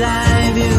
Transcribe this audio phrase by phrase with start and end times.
[0.00, 0.78] eye view.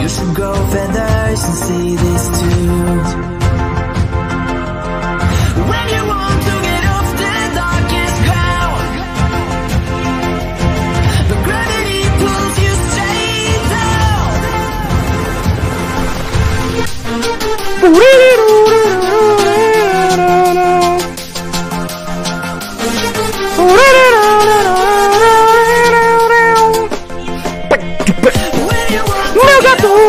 [0.00, 3.36] You should grow feathers and see this too.
[17.88, 18.45] When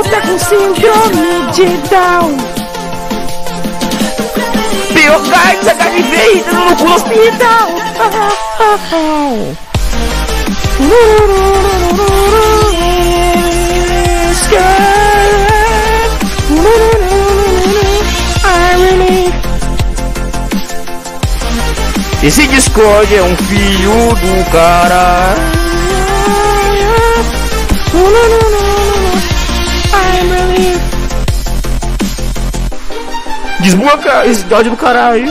[0.10, 2.38] tá com síndrome de Down.
[4.94, 5.22] Pior
[5.76, 7.68] tá me vendo no cu hospital.
[22.24, 25.36] Esse Discord é um filho do cara.
[33.68, 35.28] Desbloca esse dodge do caralho.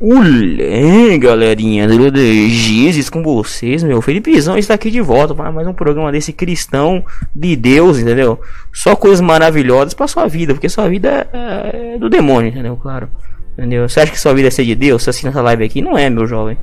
[0.00, 4.02] Olé, galerinha do Jesus com vocês, meu.
[4.02, 8.40] Felipezão está aqui de volta para mais um programa desse cristão de Deus, entendeu?
[8.72, 12.76] Só coisas maravilhosas para sua vida, porque sua vida é, é do demônio, entendeu?
[12.76, 13.08] Claro.
[13.52, 13.88] Entendeu?
[13.88, 15.04] Você acha que sua vida é ser de Deus?
[15.04, 15.80] Você assina essa live aqui?
[15.80, 16.58] Não é, meu jovem.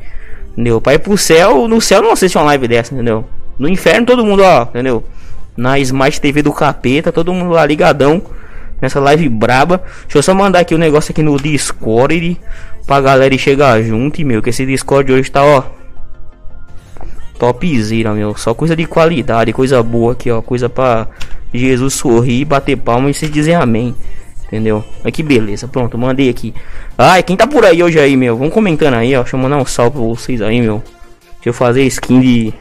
[0.58, 0.82] Entendeu?
[0.82, 3.24] Pra ir pro céu, no céu não assiste uma live dessa, entendeu?
[3.60, 5.04] No inferno todo mundo, ó, entendeu?
[5.56, 8.24] Na Smart TV do capeta, todo mundo lá ligadão.
[8.82, 9.84] Nessa live braba.
[10.04, 12.40] Deixa eu só mandar aqui o um negócio aqui no Discord.
[12.88, 14.42] Pra galera chegar junto, meu.
[14.42, 15.64] Que esse Discord hoje tá, ó.
[17.38, 18.36] Topzera, meu.
[18.36, 20.42] Só coisa de qualidade, coisa boa aqui, ó.
[20.42, 21.08] Coisa pra
[21.54, 23.96] Jesus sorrir, bater palma e se dizer amém.
[24.48, 24.84] Entendeu?
[25.04, 25.68] Olha que beleza.
[25.68, 26.54] Pronto, mandei aqui.
[26.98, 28.38] Ai, quem tá por aí hoje aí, meu?
[28.38, 29.22] Vamos comentando aí, ó.
[29.22, 30.82] Deixa eu mandar um salve pra vocês aí, meu.
[31.36, 32.54] Deixa eu fazer skin de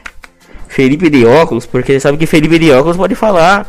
[0.67, 3.65] Felipe de óculos, porque você sabe que Felipe de óculos pode falar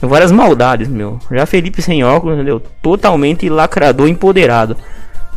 [0.00, 1.18] várias maldades, meu.
[1.30, 2.60] Já Felipe sem óculos, entendeu?
[2.82, 4.76] Totalmente lacrador empoderado.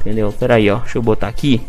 [0.01, 0.33] Entendeu?
[0.37, 0.79] Pera aí, ó.
[0.79, 1.61] Deixa eu botar aqui.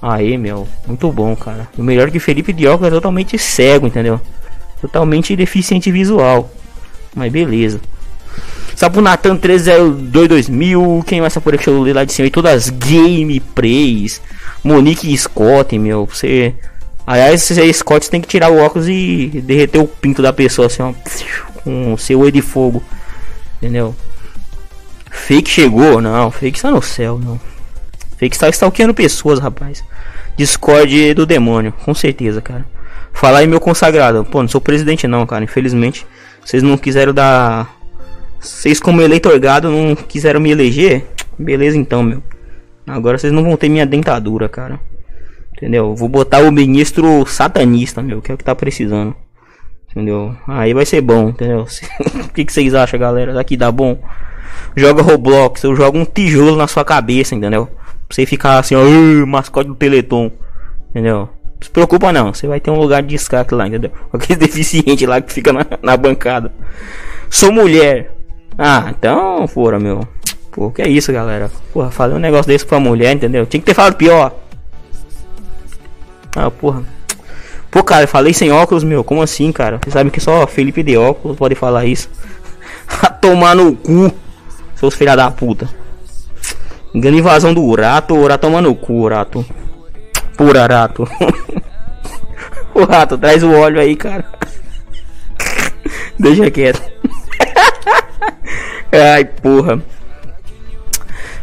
[0.00, 0.68] Aí, meu.
[0.86, 1.66] Muito bom, cara.
[1.78, 4.20] O melhor que Felipe de óculos é totalmente cego, entendeu?
[4.82, 6.50] Totalmente deficiente visual.
[7.14, 7.80] Mas beleza.
[8.74, 11.04] Sapo Natan 302 2000.
[11.06, 11.68] Quem mais por aqui?
[11.68, 12.28] Eu lá de cima.
[12.28, 14.20] E todas as gameplays.
[14.62, 16.06] Monique Scott, meu.
[16.06, 16.54] Você.
[17.06, 20.82] Aliás, esse Scott tem que tirar o óculos e derreter o pinto da pessoa assim,
[20.82, 20.92] ó.
[21.62, 22.82] Com o seu olho de fogo.
[23.58, 23.94] Entendeu?
[25.10, 26.00] Fake chegou?
[26.00, 27.40] Não, fake está no céu, não.
[28.18, 29.82] Fake está stalkeando pessoas, rapaz.
[30.36, 32.64] Discord do demônio, com certeza, cara.
[33.12, 34.24] Falar aí, meu consagrado.
[34.24, 35.42] Pô, não sou presidente, não, cara.
[35.42, 36.06] Infelizmente,
[36.44, 37.75] vocês não quiseram dar.
[38.40, 41.04] Vocês, como eleitor gado, não quiseram me eleger.
[41.38, 42.22] Beleza, então, meu.
[42.86, 44.78] Agora vocês não vão ter minha dentadura, cara.
[45.52, 45.94] Entendeu?
[45.94, 49.14] Vou botar o ministro satanista, meu, que é o que tá precisando.
[49.90, 50.36] Entendeu?
[50.46, 51.66] Aí vai ser bom, entendeu?
[52.24, 53.32] O que, que vocês acham, galera?
[53.32, 53.98] Daqui dá bom?
[54.76, 57.66] Joga Roblox, eu jogo um tijolo na sua cabeça, entendeu?
[57.66, 60.30] Pra você ficar assim, ó, "Ih, mascote do Teleton.
[60.90, 61.20] Entendeu?
[61.20, 63.90] Não se preocupa não, você vai ter um lugar de destaque lá, entendeu?
[64.12, 66.52] Aquele deficiente lá que fica na, na bancada.
[67.30, 68.12] Sou mulher.
[68.58, 70.06] Ah, então, fora, meu.
[70.50, 71.50] Pô, que é isso, galera?
[71.72, 73.44] Porra, falei um negócio desse pra mulher, entendeu?
[73.44, 74.34] Tinha que ter falado pior.
[76.34, 76.82] Ah, porra.
[77.70, 79.04] Pô, cara, falei sem óculos, meu.
[79.04, 79.78] Como assim, cara?
[79.84, 82.08] Você sabe que só Felipe de óculos pode falar isso.
[83.02, 84.10] A tomar no cu,
[84.76, 85.68] seus filha da puta.
[86.94, 89.44] Engana invasão do rato, o rato toma no cu, rato.
[90.36, 91.06] Pura rato.
[92.74, 94.24] o rato, traz o óleo aí, cara.
[96.18, 96.80] Deixa quieto.
[98.92, 99.82] Ai, porra.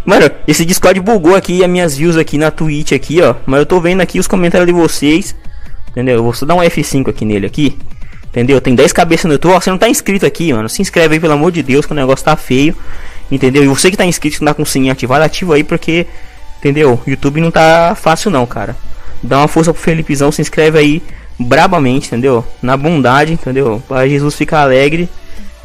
[0.06, 3.36] Mano, esse Discord bugou aqui as minhas views aqui na Twitch aqui, ó.
[3.46, 5.36] Mas eu tô vendo aqui os comentários de vocês.
[5.90, 6.16] Entendeu?
[6.16, 7.78] Eu vou só dar um F5 aqui nele aqui.
[8.28, 8.60] Entendeu?
[8.60, 9.54] Tem 10 cabeças no YouTube.
[9.54, 10.68] Ó, você não tá inscrito aqui, mano.
[10.68, 12.76] Se inscreve aí, pelo amor de Deus, que o negócio tá feio.
[13.32, 13.64] Entendeu?
[13.64, 16.06] E você que tá inscrito, que tá com o sininho ativado, ativa aí, porque...
[16.60, 17.02] Entendeu?
[17.06, 18.76] YouTube não tá fácil não, cara.
[19.22, 21.04] Dá uma força pro Felipezão, se inscreve aí
[21.40, 22.46] brabamente, entendeu?
[22.62, 23.82] Na bondade, entendeu?
[23.88, 25.10] Para Jesus ficar alegre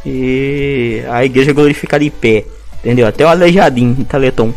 [0.04, 2.44] e a igreja glorificar de pé,
[2.78, 3.06] entendeu?
[3.06, 4.52] Até o aleijadinho, Teleton,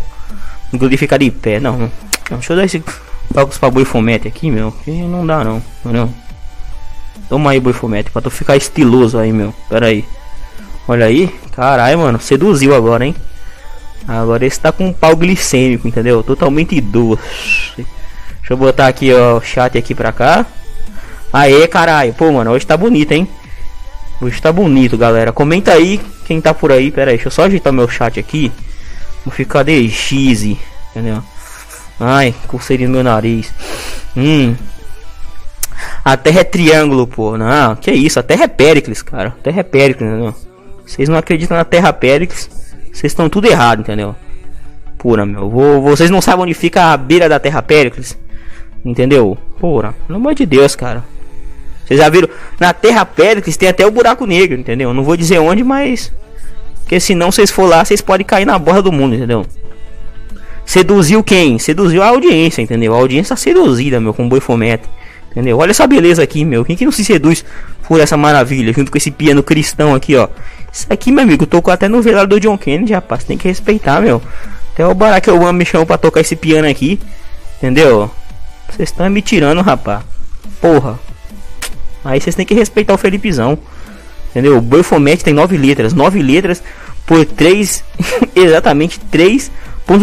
[0.73, 1.59] glorificar de pé.
[1.59, 1.91] Não, não.
[2.29, 2.83] Deixa eu dar esse
[3.35, 4.71] óculos pra boi fomete aqui, meu.
[4.83, 6.13] Que não dá não, não.
[7.27, 9.53] Toma aí, boi fomete, pra tu ficar estiloso aí, meu.
[9.69, 10.05] Pera aí.
[10.87, 13.15] Olha aí, caralho, mano, seduziu agora, hein?
[14.07, 16.23] Agora esse tá com um pau glicêmico, entendeu?
[16.23, 17.21] Totalmente doce.
[17.75, 20.45] Deixa eu botar aqui, ó, o chat aqui pra cá.
[21.31, 22.13] Aê, caralho.
[22.13, 23.27] Pô, mano, hoje tá bonito, hein?
[24.21, 25.31] Hoje tá bonito, galera.
[25.31, 28.51] Comenta aí quem tá por aí, pera aí, deixa eu só ajeitar meu chat aqui.
[29.25, 30.43] Vou ficar de X,
[30.91, 31.23] entendeu?
[31.99, 33.51] Ai, coceirinho no meu nariz.
[34.15, 34.55] Hum.
[36.05, 37.35] A Terra é triângulo, pô.
[37.35, 39.29] Não, que isso, a Terra é Péricles, cara.
[39.29, 40.35] A Terra é Péricles, entendeu?
[40.85, 42.49] Vocês não acreditam na Terra Péricles,
[42.93, 44.15] vocês estão tudo errado, entendeu?
[44.99, 45.49] Pura, meu.
[45.81, 48.15] Vocês não sabem onde fica a beira da Terra Péricles?
[48.85, 49.35] Entendeu?
[49.59, 51.03] Pura, pelo amor de Deus, cara.
[51.91, 52.29] Vocês já viram?
[52.57, 54.93] Na Terra Péricles tem até o buraco negro, entendeu?
[54.93, 56.09] Não vou dizer onde, mas.
[56.79, 59.45] Porque senão vocês for lá, vocês podem cair na borda do mundo, entendeu?
[60.65, 61.59] Seduziu quem?
[61.59, 62.93] Seduziu a audiência, entendeu?
[62.93, 64.85] A audiência tá seduzida, meu, com boi fomete.
[65.31, 65.57] Entendeu?
[65.57, 66.63] Olha essa beleza aqui, meu.
[66.63, 67.43] Quem que não se seduz
[67.85, 68.71] por essa maravilha?
[68.71, 70.29] Junto com esse piano cristão aqui, ó.
[70.71, 73.25] Isso aqui, meu amigo, tocou até no velório do John Kennedy, rapaz.
[73.25, 74.21] Tem que respeitar, meu.
[74.73, 77.01] Até o Barack Obama me chamou pra tocar esse piano aqui.
[77.57, 78.09] Entendeu?
[78.69, 80.03] Vocês estão me tirando, rapaz.
[80.61, 81.10] Porra.
[82.03, 83.57] Aí vocês têm que respeitar o Felipezão.
[84.29, 84.57] Entendeu?
[84.57, 85.93] O boi fomete tem nove letras.
[85.93, 86.63] Nove letras
[87.05, 87.83] por três.
[88.35, 89.51] exatamente três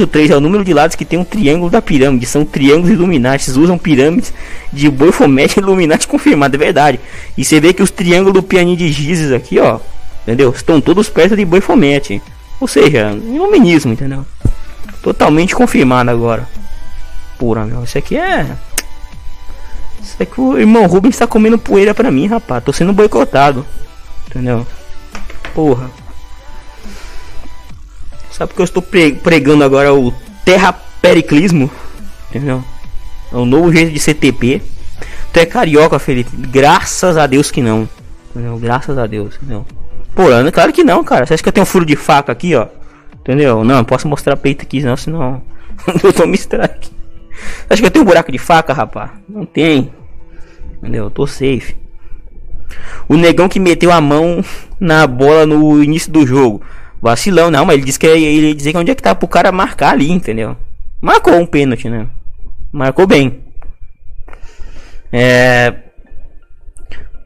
[0.07, 2.27] 3 é o número de lados que tem um triângulo da pirâmide.
[2.27, 3.57] São triângulos iluminatis.
[3.57, 4.33] Usam pirâmides
[4.73, 6.55] de Boifomete Illuminati confirmado.
[6.57, 7.01] É verdade.
[7.37, 9.81] E você vê que os triângulos do pianinho de Gizes aqui, ó.
[10.23, 10.51] Entendeu?
[10.51, 12.21] Estão todos perto de Boifomete.
[12.61, 14.27] Ou seja, iluminismo, entendeu?
[15.03, 16.47] Totalmente confirmado agora.
[17.39, 17.85] Pura, meu.
[17.85, 18.47] Isso aqui é.
[20.03, 22.63] Isso aqui o irmão Rubens está comendo poeira pra mim, rapaz.
[22.65, 23.65] Tô sendo boicotado.
[24.29, 24.67] Entendeu?
[25.55, 25.91] Porra.
[28.31, 30.13] Sabe porque eu estou pregando agora o
[30.45, 31.71] terrapericlismo?
[32.31, 32.63] Entendeu?
[33.33, 34.63] É um novo jeito de CTP.
[35.33, 36.31] Tu é carioca, Felipe?
[36.37, 37.89] Graças a Deus que não.
[38.31, 38.57] Entendeu?
[38.59, 39.67] Graças a Deus, entendeu?
[40.15, 41.27] Pô, claro que não, cara.
[41.27, 42.67] Você acha que eu tenho um furo de faca aqui, ó?
[43.21, 43.65] Entendeu?
[43.65, 45.43] Não, posso mostrar peito aqui, não, senão
[46.03, 46.91] eu tomo strike.
[47.69, 49.11] Acha que eu tenho um buraco de faca, rapaz?
[49.29, 49.93] Não tem.
[50.79, 51.05] Entendeu?
[51.05, 51.77] Eu tô safe.
[53.09, 54.45] O negão que meteu a mão
[54.79, 56.63] na bola no início do jogo.
[57.01, 59.53] Vacilão, não, mas ele disse que ele dizer que onde é que tá pro cara
[59.53, 60.57] marcar ali, entendeu?
[61.01, 62.09] Marcou um pênalti, né?
[62.73, 63.41] Marcou bem.
[65.13, 65.75] É...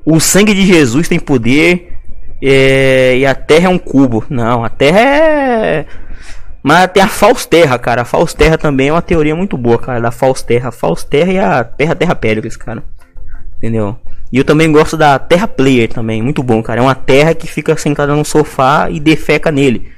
[0.05, 1.93] O sangue de Jesus tem poder
[2.43, 3.17] é...
[3.19, 4.25] e a terra é um cubo.
[4.29, 5.87] Não, a terra é.
[6.63, 8.03] Mas tem a Fausterra, cara.
[8.03, 10.01] A Fausterra também é uma teoria muito boa, cara.
[10.01, 10.69] Da Fausterra.
[10.69, 12.83] A Fausterra e a Terra Terra Péricles, cara.
[13.59, 13.97] Entendeu?
[14.33, 16.81] E eu também gosto da Terra Player também, muito bom, cara.
[16.81, 19.93] É uma terra que fica sentada no sofá e defeca nele.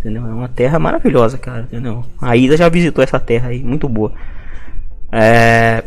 [0.00, 0.26] Entendeu?
[0.26, 1.62] É uma terra maravilhosa, cara.
[1.62, 2.04] Entendeu?
[2.20, 4.12] A Ida já visitou essa terra aí, muito boa.
[5.12, 5.84] É.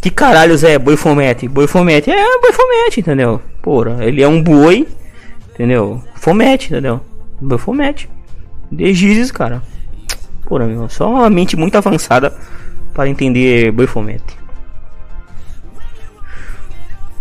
[0.00, 1.46] Que caralhos é boi fomete?
[1.46, 3.40] Boi fomete é boi fomete, entendeu?
[3.62, 4.88] Porra, ele é um boi,
[5.54, 6.02] entendeu?
[6.16, 7.00] Fomete, entendeu?
[7.40, 8.10] Boi fomete.
[8.72, 9.62] De cara.
[10.46, 12.34] Porra, meu, só uma mente muito avançada
[12.94, 14.38] para entender boi fomete.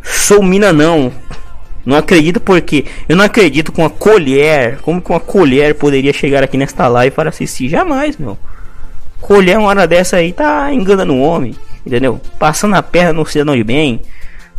[0.01, 1.11] Sou mina não.
[1.85, 4.77] Não acredito porque eu não acredito com a colher.
[4.81, 7.67] Como que uma colher poderia chegar aqui nesta live para assistir?
[7.67, 8.37] Jamais, meu.
[9.19, 11.53] Colher uma hora dessa aí tá enganando um homem,
[11.85, 12.19] entendeu?
[12.39, 14.01] Passando a perna no cidadão de bem,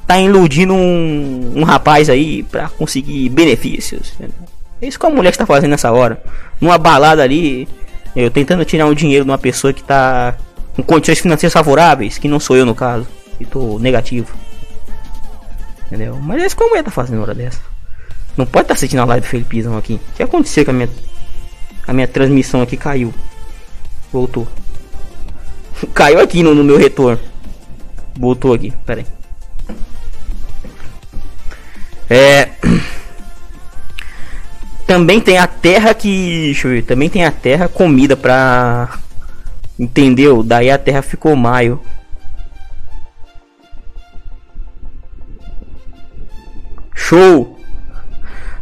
[0.07, 4.13] tá iludindo um, um rapaz aí para conseguir benefícios.
[4.15, 4.37] Entendeu?
[4.81, 6.23] É isso que a mulher está fazendo nessa hora.
[6.63, 7.69] Numa balada ali,
[8.15, 10.37] eu tentando tirar um dinheiro de uma pessoa que tá
[10.77, 13.05] com condições financeiras favoráveis, que não sou eu no caso,
[13.41, 14.33] e tô negativo.
[15.87, 16.17] Entendeu?
[16.23, 17.61] Mas é isso a mulher tá fazendo hora dessa.
[18.37, 19.95] Não pode estar tá assistindo a live do Felipezão aqui.
[19.95, 20.89] O que aconteceu com a minha.
[21.85, 23.13] A minha transmissão aqui caiu.
[24.13, 24.47] Voltou.
[25.93, 27.21] caiu aqui no, no meu retorno.
[28.15, 28.73] Voltou aqui.
[28.87, 29.07] Pera aí.
[32.09, 32.51] É.
[34.93, 36.43] Também tem a terra que.
[36.45, 36.83] Deixa eu ver.
[36.83, 38.99] Também tem a terra comida pra.
[39.79, 40.43] Entendeu?
[40.43, 41.81] Daí a terra ficou maio.
[46.95, 47.59] Show!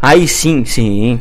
[0.01, 1.21] Aí sim, sim.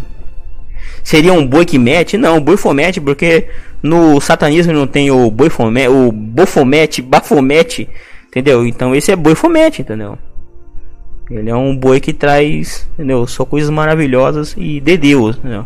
[1.04, 2.16] Seria um boi que mete?
[2.16, 3.50] Não, boi fomete, porque
[3.82, 7.90] no satanismo não tem o boi fomete, o bofomete, bafomete,
[8.28, 8.64] entendeu?
[8.64, 10.20] Então esse é boi fomete, entendeu?
[11.30, 13.28] Ele é um boi que traz, entendeu?
[13.28, 15.66] Só coisas maravilhosas e de Deus, entendeu?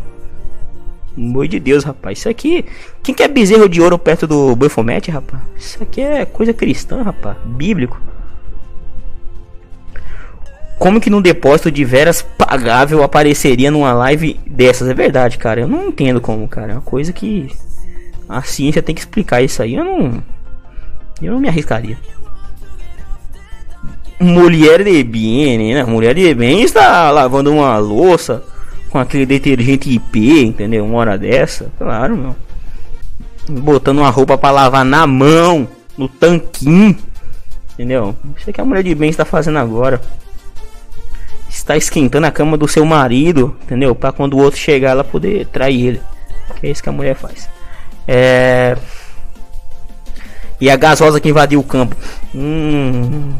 [1.16, 2.18] Um boi de Deus, rapaz.
[2.18, 2.64] Isso aqui.
[3.02, 5.42] Quem quer bezerro de ouro perto do boi fomete, rapaz?
[5.56, 7.36] Isso aqui é coisa cristã, rapaz.
[7.44, 8.00] Bíblico.
[10.78, 14.88] Como que num depósito de veras pagável apareceria numa live dessas?
[14.88, 15.60] É verdade, cara.
[15.60, 16.72] Eu não entendo como, cara.
[16.72, 17.48] É uma coisa que
[18.28, 19.76] a ciência tem que explicar isso aí.
[19.76, 20.22] Eu não.
[21.22, 21.96] Eu não me arriscaria.
[24.20, 25.84] Mulher de bem, né?
[25.84, 28.42] Mulher de bem está lavando uma louça
[28.90, 30.84] com aquele detergente IP, entendeu?
[30.84, 32.36] Uma hora dessa, claro, meu.
[33.48, 35.68] Botando uma roupa para lavar na mão,
[35.98, 36.96] no tanquinho,
[37.74, 38.16] entendeu?
[38.38, 40.00] Isso é que a mulher de bem está fazendo agora
[41.54, 43.94] está esquentando a cama do seu marido, entendeu?
[43.94, 46.00] Para quando o outro chegar, ela poder trair ele.
[46.60, 47.48] Que é isso que a mulher faz.
[48.06, 48.76] É.
[50.60, 51.96] E a gasosa que invadiu o campo.
[52.34, 53.32] Hum.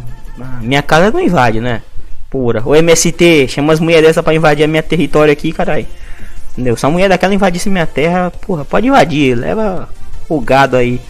[0.60, 1.82] Minha casa não invade, né?
[2.30, 2.62] Pura.
[2.66, 5.86] O MST, chama as mulheres dessa pra invadir a minha território aqui, caralho.
[6.52, 6.76] Entendeu?
[6.76, 9.36] Se a mulher daquela invadisse minha terra, porra, pode invadir.
[9.36, 9.88] Leva
[10.28, 11.00] o gado aí.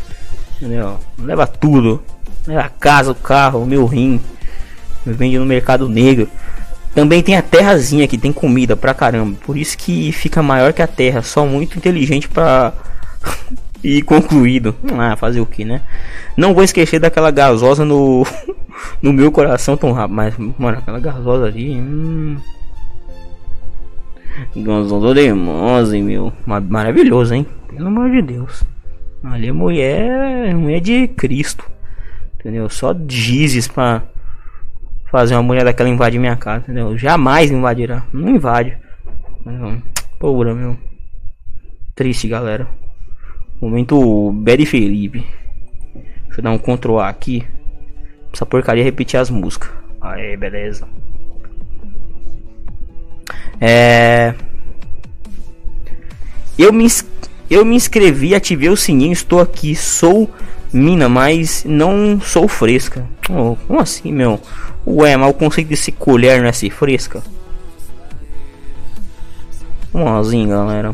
[0.56, 0.98] Entendeu?
[1.18, 2.02] Leva tudo.
[2.46, 4.20] Leva a casa, o carro, o meu rim.
[5.04, 6.28] Vende no mercado negro.
[6.94, 9.36] Também tem a terrazinha que tem comida pra caramba.
[9.44, 11.22] Por isso que fica maior que a terra.
[11.22, 12.72] Só muito inteligente pra
[13.82, 14.74] e concluído.
[14.96, 15.82] Ah, fazer o que, né?
[16.36, 18.26] Não vou esquecer daquela gasosa no
[19.02, 22.36] no meu coração tão rápido, mas mano, aquela gasosa ali, hum...
[25.34, 27.46] Mose, meu, maravilhoso, hein?
[27.68, 28.64] Pelo amor de Deus.
[29.22, 31.64] Ali é mulher, mulher de Cristo.
[32.38, 32.68] Entendeu?
[32.68, 34.02] Só dizes pra
[35.10, 36.98] fazer uma mulher daquela invadir minha casa, entendeu?
[36.98, 38.04] Jamais invadirá.
[38.12, 38.76] Não invade.
[40.18, 40.76] Porra, meu.
[41.94, 42.66] Triste, galera.
[43.60, 45.24] Momento Betty Felipe.
[46.26, 47.46] Deixa eu dar um Ctrl A aqui.
[48.34, 49.70] Essa porcaria repetir as músicas.
[50.00, 50.88] Aí, beleza.
[53.60, 54.34] É.
[56.58, 56.86] Eu me,
[57.48, 59.76] eu me inscrevi, ativei o sininho, estou aqui.
[59.76, 60.28] Sou
[60.72, 63.06] mina, mas não sou fresca.
[63.30, 64.40] Oh, como assim, meu?
[64.84, 67.22] Ué, mas o conceito de ser colher não é ser fresca?
[69.92, 70.92] Vamos galera.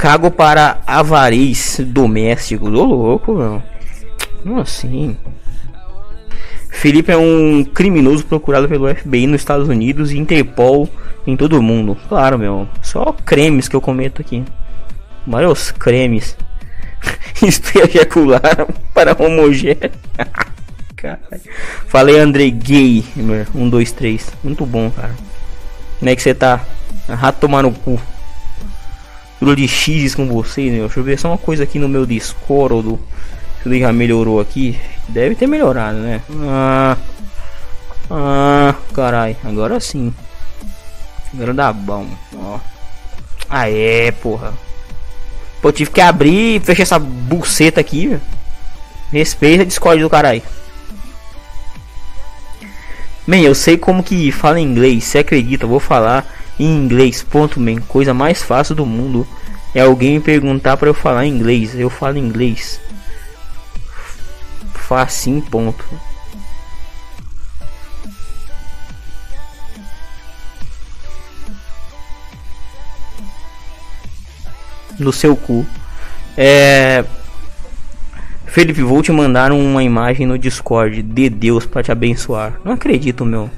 [0.00, 2.64] Cago para avariz doméstico.
[2.68, 3.62] Ô louco, meu.
[4.42, 5.14] Como assim?
[6.70, 10.88] Felipe é um criminoso procurado pelo FBI nos Estados Unidos e Interpol
[11.26, 11.98] em todo o mundo.
[12.08, 12.66] Claro, meu.
[12.80, 14.42] Só cremes que eu cometo aqui.
[15.26, 16.34] Vários cremes.
[17.46, 19.90] Espero ejacular para homogêneo.
[21.88, 23.04] Falei Andrei Gay.
[23.54, 24.32] Um, dois, três.
[24.42, 25.14] Muito bom, cara.
[25.98, 26.64] Como é que você tá?
[27.06, 28.00] Rato tomar no cu
[29.40, 30.80] tudo de X com você, né?
[30.80, 32.98] Deixa eu ver só uma coisa aqui no meu Discord.
[33.64, 34.78] Ele já melhorou aqui.
[35.08, 36.20] Deve ter melhorado, né?
[36.42, 36.96] Ah,
[38.10, 39.38] ah carai.
[39.42, 40.12] Agora sim.
[41.32, 42.06] Agora dá bom.
[42.36, 42.58] Ó.
[43.48, 44.52] Ah, é, porra.
[45.62, 48.18] Pô, tive que abrir e fechar essa buceta aqui.
[49.10, 50.42] Respeita Discord do caralho.
[53.26, 55.04] Bem, eu sei como que fala inglês.
[55.04, 55.66] Você acredita?
[55.66, 56.26] Vou falar
[56.60, 59.26] em inglês, ponto man, coisa mais fácil do mundo
[59.74, 62.78] é alguém me perguntar para eu falar inglês, eu falo inglês.
[64.74, 65.82] Facinho, ponto.
[74.98, 75.64] No seu cu.
[76.36, 77.06] É.
[78.44, 82.60] Felipe, vou te mandar uma imagem no Discord de Deus para te abençoar.
[82.62, 83.48] Não acredito, meu.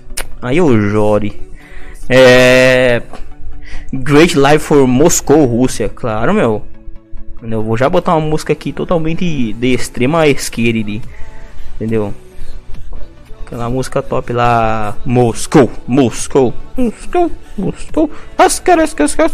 [0.41, 1.52] Aí eu jore.
[2.09, 3.03] É.
[3.93, 5.89] Great Live for Moscou, Rússia.
[5.89, 6.63] Claro, meu.
[7.43, 11.01] Eu vou já botar uma música aqui totalmente de extrema esquerda.
[11.75, 12.15] Entendeu?
[13.45, 14.97] Aquela música top lá.
[15.05, 18.11] Moscou, Moscou, Moscou, Moscou.
[18.39, 19.33] As caras, as caras.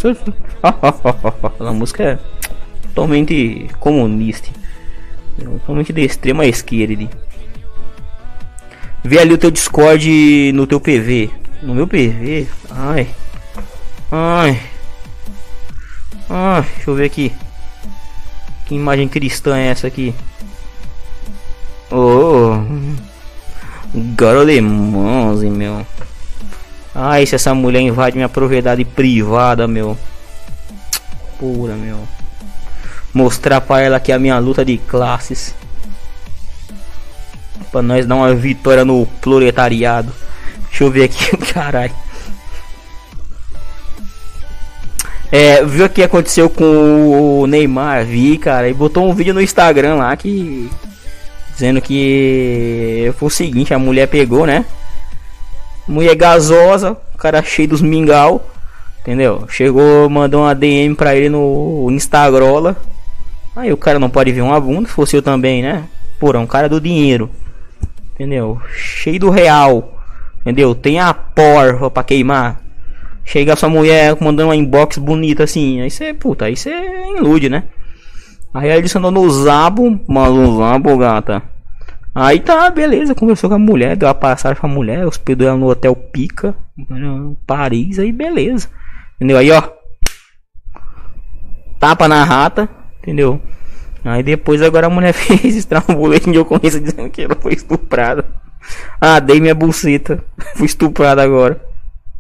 [0.63, 2.19] Aquela música é
[2.83, 4.49] totalmente comunista.
[5.39, 7.09] Totalmente de extrema esquerda.
[9.05, 11.31] Vê ali o teu Discord no teu PV.
[11.63, 12.47] No meu PV?
[12.71, 13.09] Ai.
[14.13, 14.63] Ai.
[16.31, 17.33] Ai, deixa eu ver aqui.
[18.67, 20.15] Que imagem cristã é essa aqui?
[21.91, 22.63] Oh.
[24.15, 25.87] Garo alemãos, meu.
[26.95, 29.97] Ai, se essa mulher invade minha propriedade privada, meu.
[31.39, 32.07] Pura, meu.
[33.13, 35.55] Mostrar para ela que é a minha luta de classes.
[37.73, 40.13] Pra nós dar uma vitória no proletariado.
[40.79, 41.93] Deixa eu ver aqui, caralho.
[45.33, 48.05] É, viu o que aconteceu com o Neymar?
[48.05, 50.71] Vi, cara, e botou um vídeo no Instagram lá que.
[51.53, 54.65] Dizendo que foi o seguinte, a mulher pegou, né?
[55.89, 58.49] Mulher gasosa, cara cheio dos mingau,
[59.01, 59.47] entendeu?
[59.49, 62.77] Chegou, mandou uma DM pra ele no Instagram.
[63.57, 65.89] Aí o cara não pode ver uma bunda, se fosse eu também, né?
[66.21, 67.29] Porra, um cara do dinheiro.
[68.15, 68.63] Entendeu?
[68.77, 69.98] Cheio do real.
[70.49, 70.75] Entendeu?
[70.75, 72.63] Tem a porra pra queimar.
[73.23, 75.83] Chega sua mulher mandando uma inbox bonita assim.
[75.83, 76.71] Aí você, puta, aí você
[77.19, 77.65] ilude, né?
[78.55, 81.43] Aí adicionou no Zabo, mas no Zabo, gata.
[82.15, 85.69] Aí tá, beleza, conversou com a mulher, deu a passagem pra mulher, hospedou ela no
[85.69, 86.55] hotel Pica,
[87.47, 88.71] Paris, aí beleza.
[89.17, 89.37] Entendeu?
[89.37, 89.63] Aí ó.
[91.79, 92.67] Tapa na rata,
[93.03, 93.39] entendeu?
[94.03, 97.53] Aí depois agora a mulher fez extrair um boletim de ocorrência dizendo que ela foi
[97.53, 98.48] estuprada.
[99.01, 100.23] Ah, dei minha buceta.
[100.57, 101.61] Fui estuprado agora.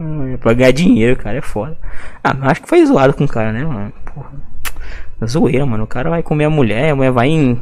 [0.00, 1.76] Hum, pra ganhar dinheiro, cara, é foda.
[2.22, 3.92] Ah, mas acho que foi zoado com o cara, né, mano?
[4.14, 4.30] Porra.
[5.26, 5.84] Zoeira, mano.
[5.84, 7.60] O cara vai comer a mulher, a mulher vai em.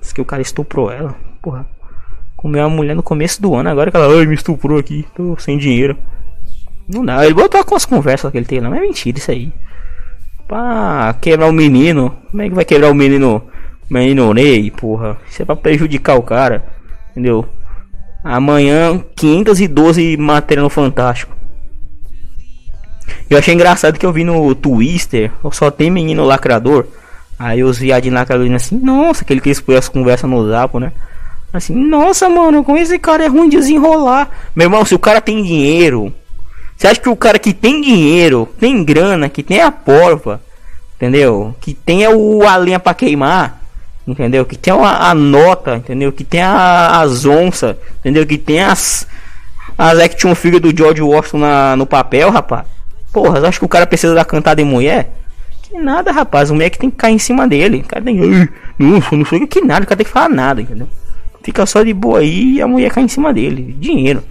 [0.00, 1.14] Diz que o cara estuprou ela.
[1.40, 1.66] Porra.
[2.36, 5.36] Comeu a mulher no começo do ano, agora que ela, ai, me estuprou aqui, tô
[5.38, 5.96] sem dinheiro.
[6.86, 9.52] Não dá, ele botou com as conversas que ele tem, não é mentira isso aí.
[10.46, 13.42] Pra quebrar o menino, como é que vai quebrar o menino?
[13.88, 15.16] Menino Ney, porra.
[15.28, 16.64] Isso é pra prejudicar o cara,
[17.10, 17.48] entendeu?
[18.28, 21.32] Amanhã, 512 matéria no Fantástico.
[23.30, 26.86] Eu achei engraçado que eu vi no Twister, só tem menino lacrador.
[27.38, 30.90] Aí os viadinhos lacradores assim, nossa, aquele que expôs as conversas no zap, né?
[31.52, 34.28] Assim, nossa, mano, como esse cara é ruim de desenrolar.
[34.56, 36.12] Meu irmão, se o cara tem dinheiro,
[36.76, 40.40] você acha que o cara que tem dinheiro, tem grana, que tem a porva,
[40.96, 41.54] entendeu?
[41.60, 43.62] Que tem o, a lenha pra queimar,
[44.06, 44.44] entendeu?
[44.44, 46.12] Que tem a, a nota, entendeu?
[46.12, 48.26] Que tem a, as onças, entendeu?
[48.26, 49.06] Que tem as,
[49.76, 52.66] as action figure do George Washington na, no papel, rapaz.
[53.12, 55.12] Porra, acha que o cara precisa da cantada em mulher?
[55.62, 56.50] Que nada, rapaz.
[56.50, 57.78] O moleque tem que cair em cima dele.
[57.78, 58.16] O cara tem.
[58.78, 60.86] Não, não sei que nada, o cara tem que falar nada, entendeu?
[61.42, 63.74] Fica só de boa aí e a mulher cai em cima dele.
[63.80, 64.22] Dinheiro.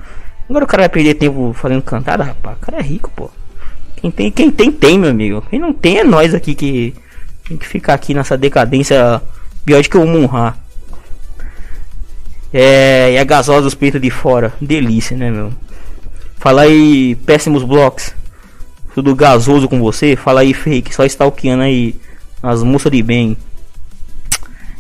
[0.48, 2.58] Agora o cara vai perder tempo fazendo cantada, rapaz.
[2.58, 3.32] O cara é rico, pô.
[3.96, 5.44] Quem tem, quem tem, tem, meu amigo.
[5.50, 6.94] Quem não tem é nós aqui que
[7.48, 9.20] tem que ficar aqui nessa decadência
[9.66, 10.56] pior do que o Munha.
[12.54, 14.54] É, e a gasosa dos peitos de fora.
[14.62, 15.52] Delícia, né, meu?
[16.38, 18.14] Fala aí, péssimos blocos.
[18.94, 20.16] Tudo gasoso com você.
[20.16, 20.96] Fala aí, fake.
[20.96, 21.96] Só stalkeando aí
[22.42, 23.36] as moças de bem.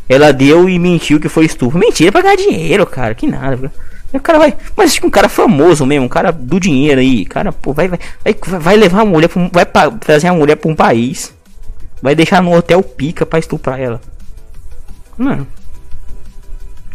[0.07, 1.79] Ela deu e mentiu que foi estupro.
[1.79, 3.15] Mentira pra ganhar dinheiro, cara.
[3.15, 3.71] Que nada.
[4.13, 4.55] O cara vai.
[4.77, 7.25] Mas acho que um cara famoso mesmo, um cara do dinheiro aí.
[7.25, 9.27] Cara, pô, vai, vai, vai, vai levar a mulher.
[9.27, 11.33] Pra, vai pra, trazer a mulher pra um país.
[12.01, 13.99] Vai deixar no hotel pica pra estuprar ela.
[15.17, 15.47] Mano.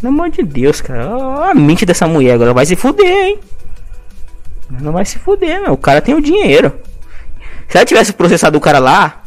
[0.00, 1.08] Pelo amor de Deus, cara.
[1.08, 2.54] Olha a mente dessa mulher agora.
[2.54, 3.38] Vai se fuder, hein?
[4.80, 5.72] Não vai se fuder, meu.
[5.72, 6.72] O cara tem o dinheiro.
[7.68, 9.22] Se ela tivesse processado o cara lá,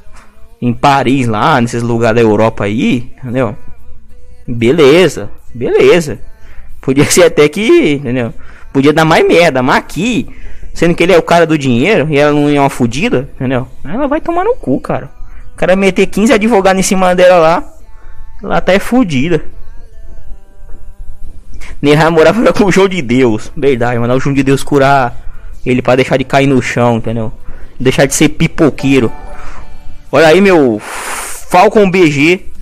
[0.61, 3.55] em Paris, lá, nesses lugares da Europa aí, entendeu?
[4.47, 6.19] Beleza, beleza.
[6.81, 8.33] Podia ser até que, entendeu?
[8.71, 10.27] Podia dar mais merda, mas aqui,
[10.73, 13.67] sendo que ele é o cara do dinheiro e ela não é uma fodida, entendeu?
[13.83, 15.09] Ela vai tomar no cu, cara.
[15.53, 17.72] O cara meter 15 advogados em cima dela lá,
[18.43, 19.43] ela tá é fodida.
[21.81, 25.15] Nehar morava com o João de Deus, verdade, mandar o João de Deus curar
[25.65, 27.31] ele para deixar de cair no chão, entendeu?
[27.79, 29.11] Deixar de ser pipoqueiro.
[30.11, 32.53] Olha aí, meu Falcon BG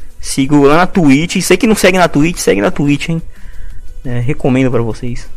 [0.52, 1.42] lá na Twitch.
[1.42, 3.22] Sei que não segue na Twitch, segue na Twitch, hein?
[4.06, 5.28] É, recomendo para vocês.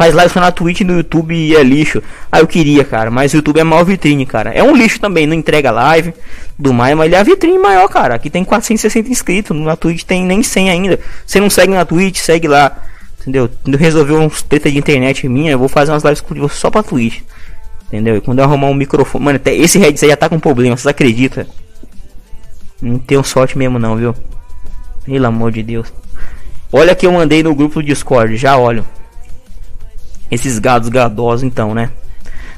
[0.00, 2.02] Faz live só na Twitch no YouTube e é lixo.
[2.32, 4.48] Ah, eu queria, cara, mas o YouTube é maior vitrine, cara.
[4.48, 6.14] É um lixo também, não entrega live
[6.58, 8.14] do mais, mas ele é a vitrine maior, cara.
[8.14, 10.98] Aqui tem 460 inscritos, na Twitch tem nem 100 ainda.
[11.26, 12.78] Você não segue na Twitch, segue lá.
[13.20, 13.50] Entendeu?
[13.78, 16.82] Resolveu uns treta de internet minha, eu vou fazer umas lives com você só pra
[16.82, 17.20] Twitch.
[17.88, 18.16] Entendeu?
[18.16, 19.22] E quando eu arrumar um microfone.
[19.22, 21.44] Mano, até esse headset já tá com problema, vocês acreditam?
[22.80, 24.14] Não tenho sorte mesmo não, viu?
[25.04, 25.92] Pelo amor de Deus.
[26.72, 28.82] Olha que eu mandei no grupo do Discord, já olho.
[30.30, 31.90] Esses gados gadosos então, né?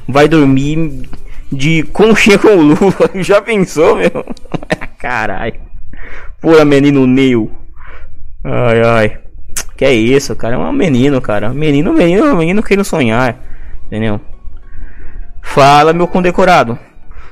[0.06, 1.08] Vai dormir
[1.50, 3.10] de conchinha com luva.
[3.16, 4.24] Já pensou, meu?
[4.98, 5.54] Caralho.
[6.40, 7.50] Pura menino Neil.
[8.44, 9.18] Ai, ai.
[9.76, 10.56] Que é isso, cara?
[10.56, 11.50] É um menino, cara.
[11.50, 13.38] Menino, menino, menino querendo sonhar.
[13.86, 14.20] Entendeu?
[15.42, 16.78] Fala, meu condecorado.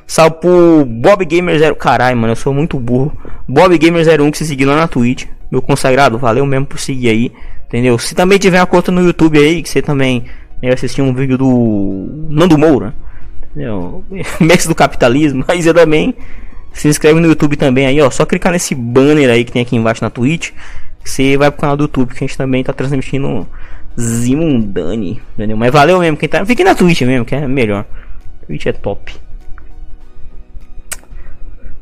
[0.07, 1.76] Salve pro Bob Gamer 0.
[1.76, 3.16] Caralho, mano, eu sou muito burro.
[3.46, 5.26] Bob Gamer 01 que se seguiu lá na Twitch.
[5.50, 7.32] Meu consagrado, valeu mesmo por seguir aí.
[7.66, 7.98] Entendeu?
[7.98, 10.24] Se também tiver uma conta no YouTube aí, que você também
[10.62, 12.94] né, assistir um vídeo do Nando Moura.
[13.50, 14.04] Entendeu?
[14.40, 15.44] Mestre do capitalismo.
[15.48, 16.14] Aí você também
[16.72, 18.10] se inscreve no YouTube também aí, ó.
[18.10, 20.50] Só clicar nesse banner aí que tem aqui embaixo na Twitch.
[21.04, 23.46] Você vai pro canal do YouTube que a gente também tá transmitindo
[23.98, 25.20] Zimundani.
[25.34, 25.56] Entendeu?
[25.56, 26.44] Mas valeu mesmo quem tá.
[26.44, 27.84] Fique na Twitch mesmo, que é melhor.
[28.46, 29.14] Twitch é top.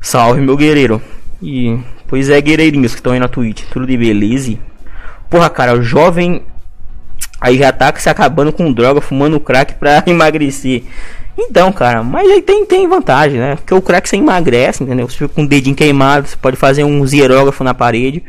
[0.00, 1.02] Salve, meu guerreiro.
[1.42, 1.78] E,
[2.09, 3.64] pois é, guerreirinhos que estão aí na Twitch.
[3.71, 4.59] Tudo de beleza?
[5.31, 6.42] Porra, cara, o jovem
[7.40, 10.83] aí já tá se acabando com droga, fumando crack pra emagrecer.
[11.38, 13.55] Então, cara, mas aí tem, tem vantagem, né?
[13.55, 15.09] Porque o crack você emagrece, entendeu?
[15.09, 18.25] Você fica com o dedinho queimado, você pode fazer um hierógrafo na parede.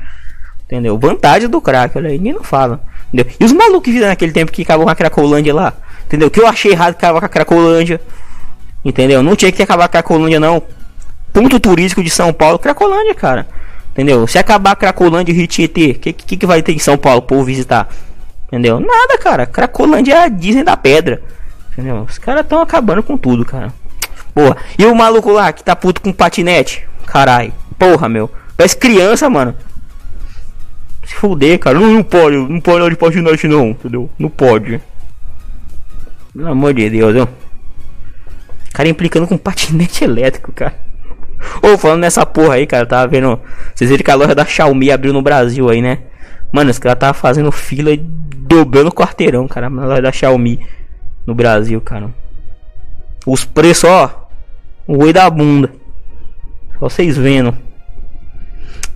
[0.66, 0.96] Entendeu?
[1.00, 2.84] Vantagem do crack, olha aí, ninguém não fala.
[3.12, 3.34] Entendeu?
[3.40, 5.74] E os malucos que viram naquele tempo que acabou com a Cracolândia lá?
[6.06, 6.30] Entendeu?
[6.30, 8.00] Que eu achei errado que acabou com a Cracolândia.
[8.86, 9.24] Entendeu?
[9.24, 10.62] Não tinha que acabar com a Cracolândia, não
[11.34, 13.48] ponto turístico de São Paulo, Cracolândia, cara.
[14.00, 14.26] Entendeu?
[14.28, 17.22] Se acabar Cracolândia e Rio Tietê, o que, que, que vai ter em São Paulo
[17.22, 17.90] para visitar?
[18.48, 18.80] Entendeu?
[18.80, 19.46] Nada, cara.
[19.46, 21.22] Cracolândia é a Disney da pedra.
[21.74, 22.08] Entendeu?
[22.10, 23.74] Os caras estão acabando com tudo, cara.
[24.34, 24.56] Porra.
[24.78, 26.88] E o maluco lá que tá puto com patinete?
[27.06, 27.52] Caralho.
[27.78, 28.32] Porra, meu.
[28.56, 29.54] Parece criança, mano.
[31.04, 31.78] Se fuder, cara.
[31.78, 34.10] Não, não pode, não pode andar de patinete não, entendeu?
[34.18, 34.80] Não pode.
[36.34, 37.28] Pelo amor de Deus, viu?
[38.72, 40.88] Cara implicando com patinete elétrico, cara.
[41.62, 43.40] Ô, falando nessa porra aí, cara, tava vendo.
[43.74, 46.00] Vocês viram que a loja da Xiaomi abriu no Brasil aí, né?
[46.52, 50.60] Mano, esse cara tava fazendo fila e dobrando o quarteirão, cara, na loja da Xiaomi
[51.26, 52.10] no Brasil, cara.
[53.26, 54.28] Os preços, ó.
[54.88, 55.72] O oi da bunda.
[56.80, 57.56] Só vocês vendo.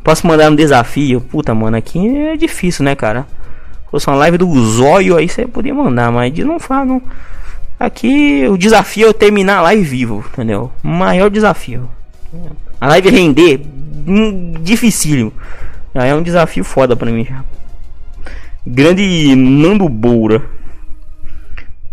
[0.03, 1.21] Posso mandar um desafio?
[1.21, 3.27] Puta, mano, aqui é difícil, né, cara?
[3.85, 7.01] Se fosse uma live do zóio aí você podia mandar, mas não faz, não.
[7.79, 10.71] Aqui o desafio é terminar a live vivo, entendeu?
[10.81, 11.89] Maior desafio.
[12.79, 13.61] A live render,
[14.07, 15.33] hum, dificílimo.
[15.95, 17.43] Já é um desafio foda pra mim já.
[18.65, 20.41] Grande Nando Boura.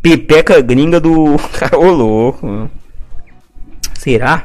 [0.03, 1.37] Pepeca gringa do.
[1.77, 2.71] Ô louco.
[3.95, 4.45] Será?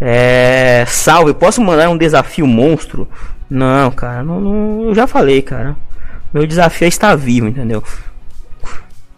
[0.00, 0.84] É.
[0.86, 3.08] Salve, posso mandar um desafio monstro?
[3.48, 5.76] Não, cara, não, não- eu já falei, cara.
[6.32, 7.82] Meu desafio é estar vivo, entendeu?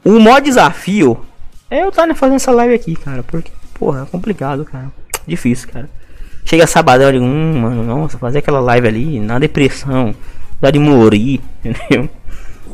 [0.02, 1.20] O maior desafio
[1.70, 3.22] é eu estar fazendo essa live aqui, cara.
[3.22, 4.90] Porque, porra, é complicado, cara.
[5.26, 5.88] Difícil, cara.
[6.44, 10.14] Chega sabadão, eu digo, hum, mano, nossa, fazer aquela live ali na depressão,
[10.60, 12.08] dá de morrer, entendeu?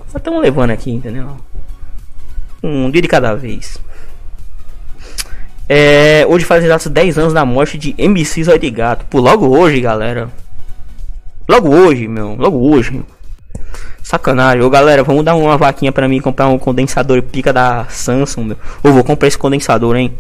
[0.09, 1.37] Só estamos levando aqui, entendeu?
[2.63, 3.79] Um dia de cada vez.
[5.69, 9.05] É, hoje faz exatos 10 anos da morte de MC Zóio de Gato.
[9.05, 10.31] Pô, logo hoje, galera.
[11.47, 12.35] Logo hoje, meu.
[12.37, 13.03] Logo hoje.
[14.03, 14.63] Sacanagem.
[14.63, 18.57] Ô, galera, vamos dar uma vaquinha pra mim comprar um condensador pica da Samsung, meu.
[18.83, 20.15] Ô, vou comprar esse condensador, hein.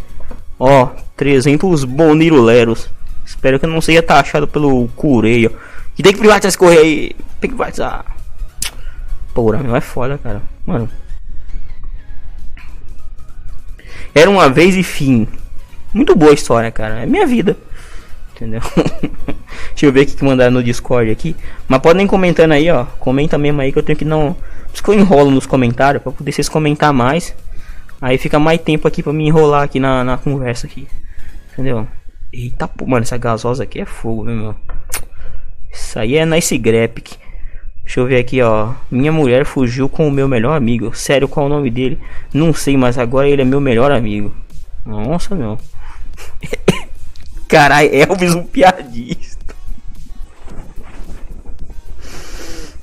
[0.58, 2.88] Ó, 300 boniruleros.
[3.24, 5.52] Espero que não seja taxado pelo Cureio.
[5.94, 7.16] Que tem que privatizar esse correio aí.
[7.40, 8.04] Tem que privatizar.
[9.34, 10.42] Porra, meu, é foda, cara.
[10.66, 10.88] Mano.
[14.14, 15.28] Era uma vez e fim.
[15.92, 17.02] Muito boa história, cara.
[17.02, 17.56] É minha vida.
[18.34, 18.60] Entendeu?
[19.70, 21.36] Deixa eu ver o que mandaram no Discord aqui.
[21.68, 22.84] Mas podem comentando aí, ó.
[22.98, 24.34] Comenta mesmo aí que eu tenho que não.
[24.34, 26.02] Por isso que eu enrolo nos comentários.
[26.02, 27.34] Pra poder vocês comentar mais.
[28.00, 30.87] Aí fica mais tempo aqui pra me enrolar aqui na, na conversa aqui.
[31.52, 31.87] Entendeu?
[32.32, 34.54] Eita, pô, mano, essa gasosa aqui é fogo, meu?
[35.72, 37.16] Isso aí é nice graphic.
[37.82, 38.74] Deixa eu ver aqui, ó.
[38.90, 40.94] Minha mulher fugiu com o meu melhor amigo.
[40.94, 41.98] Sério, qual é o nome dele?
[42.32, 44.34] Não sei, mas agora ele é meu melhor amigo.
[44.84, 45.58] Nossa, meu.
[47.48, 49.54] Caralho, Elvis um piadista.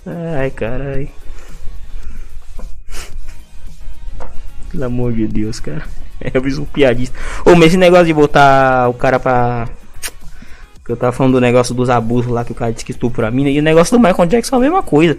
[0.06, 1.10] Ai, caralho.
[4.75, 5.83] Pelo amor de Deus, cara.
[6.33, 7.17] Elvis um piadista.
[7.45, 9.69] Ô, mas esse negócio de botar o cara pra.
[10.83, 13.29] Que eu tava falando do negócio dos abusos lá que o cara disse que estupra
[13.29, 13.49] a mina.
[13.49, 15.17] E o negócio do Michael Jackson é a mesma coisa.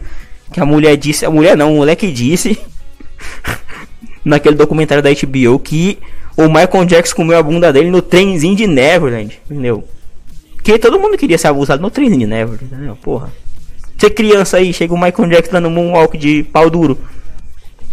[0.53, 1.25] Que a mulher disse.
[1.25, 2.59] A mulher não, o moleque disse.
[4.23, 5.99] naquele documentário da HBO que
[6.37, 9.41] o Michael Jackson comeu a bunda dele no trenzinho de Neverland.
[9.51, 9.89] Entendeu?
[10.63, 12.97] Que todo mundo queria ser abusado no trenzinho de Neverland, entendeu?
[12.97, 13.33] Porra.
[13.97, 16.99] Você criança aí, chega o Michael Jackson dando um moonwalk de pau duro.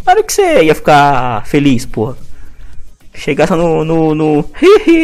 [0.04, 2.18] Claro que você ia ficar feliz, porra.
[3.16, 4.46] Chegasse no, no, no,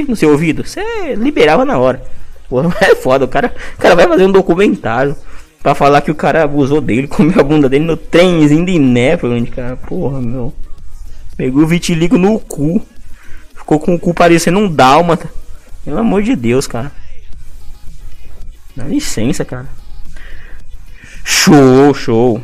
[0.07, 2.03] no seu ouvido, você liberava na hora.
[2.49, 5.15] Porra, é foda, o cara, o cara vai fazer um documentário
[5.61, 9.49] pra falar que o cara abusou dele, comeu a bunda dele no trenzinho de Neverland,
[9.51, 9.77] cara.
[9.77, 10.53] Porra, meu.
[11.37, 12.85] Pegou o vitiligo no cu.
[13.55, 15.29] Ficou com o cu parecendo um dálmata.
[15.85, 16.91] Pelo amor de Deus, cara.
[18.75, 19.69] Dá licença, cara.
[21.23, 22.41] Show, show.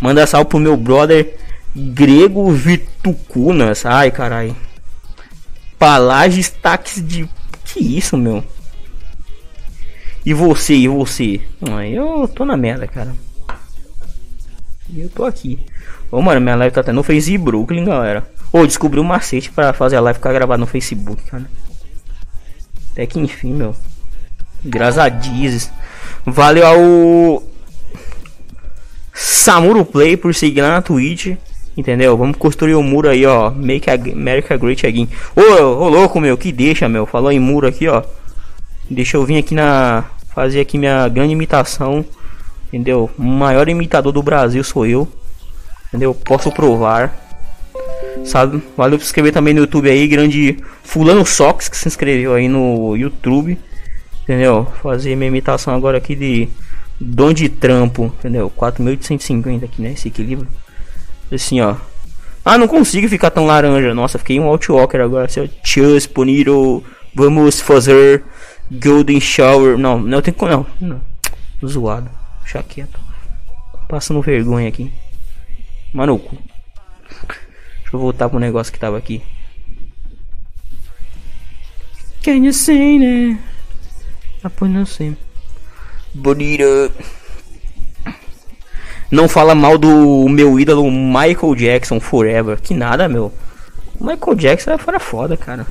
[0.00, 1.36] Manda salve pro meu brother
[1.74, 3.86] Grego Vitucunas.
[3.86, 4.54] Ai, carai.
[5.78, 7.28] Palages táxi de.
[7.64, 8.44] Que isso, meu?
[10.24, 11.40] E você, e você?
[11.68, 13.14] Ah, eu tô na merda, cara.
[14.88, 15.58] E eu tô aqui.
[16.10, 18.30] Ô, mano, minha live tá até no Facebook, Brooklyn, galera.
[18.52, 21.50] Ô, descobri um macete pra fazer a live ficar gravada no Facebook, cara.
[22.92, 23.74] Até que enfim, meu.
[24.62, 25.70] Graças a Deus.
[26.26, 27.42] Valeu ao
[29.12, 31.36] Samuro Play por seguir lá na Twitch.
[31.76, 32.16] Entendeu?
[32.16, 33.50] Vamos construir o muro aí, ó.
[33.50, 35.08] Make America Great Again.
[35.34, 37.06] Ô, ô, louco, meu, que deixa, meu.
[37.06, 38.02] Falou em muro aqui, ó.
[38.90, 40.04] Deixa eu vir aqui na.
[40.34, 42.04] Fazer aqui minha grande imitação.
[42.68, 43.10] Entendeu?
[43.18, 45.08] O maior imitador do Brasil sou eu.
[45.88, 46.14] Entendeu?
[46.14, 47.14] Posso provar.
[48.24, 48.62] Sabe?
[48.76, 50.06] Valeu por se inscrever também no YouTube aí.
[50.06, 53.58] Grande Fulano Sox que se inscreveu aí no YouTube.
[54.22, 54.66] Entendeu?
[54.82, 56.48] Fazer minha imitação agora aqui de
[57.00, 58.12] Dom de Trampo.
[58.18, 58.50] Entendeu?
[58.56, 59.92] 4.850 aqui, né?
[59.92, 60.48] Esse equilíbrio.
[61.32, 61.76] Assim, ó.
[62.44, 63.94] Ah, não consigo ficar tão laranja.
[63.94, 65.26] Nossa, fiquei um Outwalker agora.
[65.26, 65.48] Assim, ó.
[65.64, 66.84] Chus, bonito.
[67.14, 68.24] Vamos fazer
[68.70, 69.78] Golden Shower.
[69.78, 70.50] Não, não tem como.
[70.50, 71.00] Não, não.
[71.66, 72.10] Zoado.
[72.42, 73.00] Deixa quieto.
[73.88, 74.92] Passando vergonha aqui.
[75.92, 76.36] Mano, cu.
[77.28, 79.22] Deixa eu voltar pro negócio que tava aqui.
[82.22, 83.40] Can you sing it?
[84.42, 85.16] Ah, pois não sei.
[86.14, 86.64] Bonito.
[89.12, 92.58] Não fala mal do meu ídolo Michael Jackson Forever.
[92.58, 93.30] Que nada, meu.
[94.00, 95.66] Michael Jackson era fora foda, cara.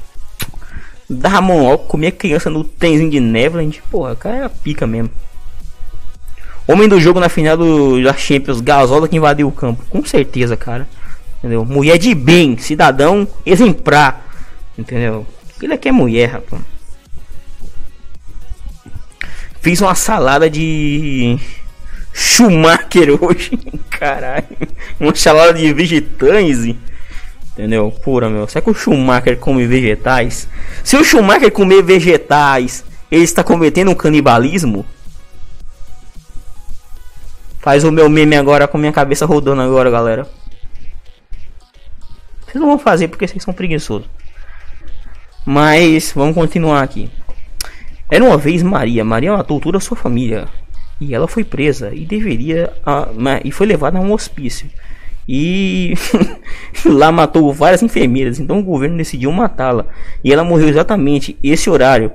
[1.10, 3.82] Dava mão, comia criança no trenzinho de Neverland.
[3.90, 5.10] Porra, cara era pica mesmo.
[6.68, 9.84] Homem do jogo na final do, da Champions, Gasola que invadiu o campo.
[9.90, 10.88] Com certeza, cara.
[11.40, 11.66] Entendeu?
[11.66, 14.24] Mulher de bem, cidadão exemplar.
[14.78, 15.26] Entendeu?
[15.60, 16.62] Ele aqui é mulher, rapaz.
[19.60, 21.40] Fiz uma salada de
[22.14, 23.58] Schumacher hoje.
[23.90, 24.46] Caralho.
[25.00, 26.76] Uma salada de vegetais.
[27.54, 27.92] Entendeu?
[28.04, 28.48] Pura, meu.
[28.48, 30.48] Será que o Schumacher come vegetais?
[30.84, 34.86] Se o Schumacher comer vegetais, ele está cometendo um canibalismo?
[37.60, 40.28] Faz o meu meme agora com minha cabeça rodando agora, galera.
[42.46, 44.10] Vocês não vão fazer porque vocês são preguiçosos.
[45.46, 47.10] Mas vamos continuar aqui.
[48.10, 49.06] Era uma vez Maria.
[49.06, 50.48] Maria matou toda a sua família.
[51.02, 52.72] E ela foi presa e deveria.
[52.86, 53.10] A,
[53.44, 54.70] e foi levada a um hospício.
[55.28, 55.96] E
[56.86, 58.40] lá matou várias enfermeiras.
[58.40, 59.88] Então o governo decidiu matá-la.
[60.24, 62.12] E ela morreu exatamente esse horário.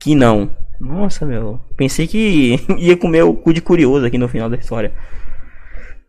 [0.00, 0.50] Que não.
[0.80, 1.60] Nossa, meu.
[1.76, 4.92] Pensei que ia comer o cu de curioso aqui no final da história.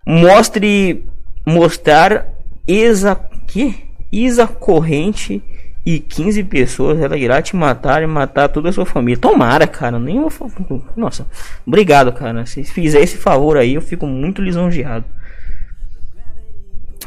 [0.07, 1.05] Mostre.
[1.45, 2.29] Mostrar
[2.65, 3.15] exa.
[3.45, 3.75] Que?
[4.09, 5.43] Isa corrente
[5.85, 9.19] e 15 pessoas ela irá te matar e matar toda a sua família.
[9.19, 9.99] Tomara, cara.
[9.99, 10.83] Vou...
[10.95, 11.27] Nossa,
[11.65, 12.45] obrigado, cara.
[12.45, 15.05] Se fizer esse favor aí, eu fico muito lisonjeado.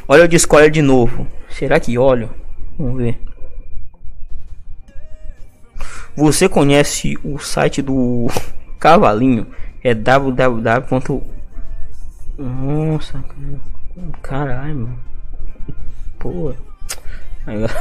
[0.06, 1.26] Olha o Discord de novo.
[1.48, 2.30] Será que olho?
[2.78, 3.18] Vamos ver.
[6.14, 8.26] Você conhece o site do
[8.78, 9.46] Cavalinho?
[9.82, 11.22] É www.
[12.38, 13.24] Nossa,
[14.22, 14.98] caralho, mano.
[16.18, 16.54] Pô.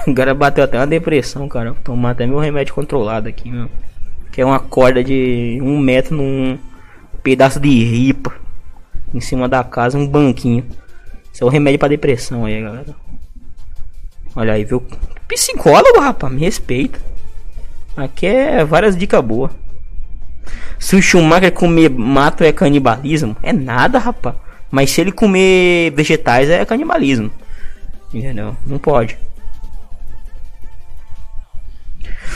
[0.08, 1.71] Agora bateu até uma depressão, cara.
[1.71, 3.69] Vou tomar até meu remédio controlado aqui, meu.
[4.32, 6.58] Que é uma corda de um metro num
[7.23, 8.34] pedaço de ripa.
[9.13, 10.65] Em cima da casa, um banquinho.
[11.34, 12.95] Isso é o remédio pra depressão aí, galera.
[14.36, 14.84] Olha aí, viu?
[15.28, 16.99] Psicólogo, rapaz, me respeita.
[17.97, 19.51] Aqui é várias dicas boas.
[20.78, 24.36] Se o Schumacher comer mato é canibalismo, é nada, rapaz.
[24.69, 27.32] Mas se ele comer vegetais é canibalismo.
[28.13, 28.56] Entendeu?
[28.67, 29.17] Não pode.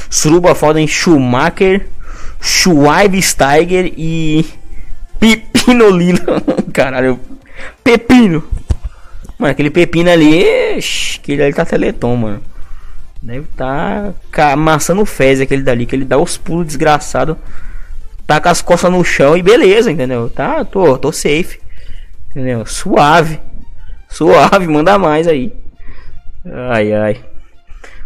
[0.09, 1.87] Suruba foda em Schumacher,
[2.41, 4.45] Schweinsteiger e
[5.19, 6.19] Pepinolino.
[6.73, 7.19] Caralho,
[7.83, 8.43] Pepino.
[9.37, 10.43] Mano, aquele pepino ali,
[11.17, 12.43] aquele ali tá teletom, mano.
[13.21, 14.13] Deve tá
[14.51, 17.37] amassando fezes aquele dali, que ele dá os pulos desgraçado.
[18.27, 20.29] Tá com as costas no chão e beleza, entendeu?
[20.29, 21.59] Tá, tô, tô safe.
[22.29, 22.65] Entendeu?
[22.65, 23.39] Suave.
[24.09, 25.53] Suave, manda mais aí.
[26.45, 27.23] Ai, ai.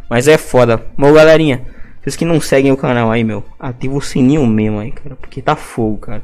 [0.10, 0.82] Mas é foda.
[0.98, 1.73] Bom, galerinha.
[2.04, 3.46] Vocês que não seguem o canal aí, meu.
[3.58, 5.16] Ativa o sininho mesmo aí, cara.
[5.16, 6.22] Porque tá fogo, cara.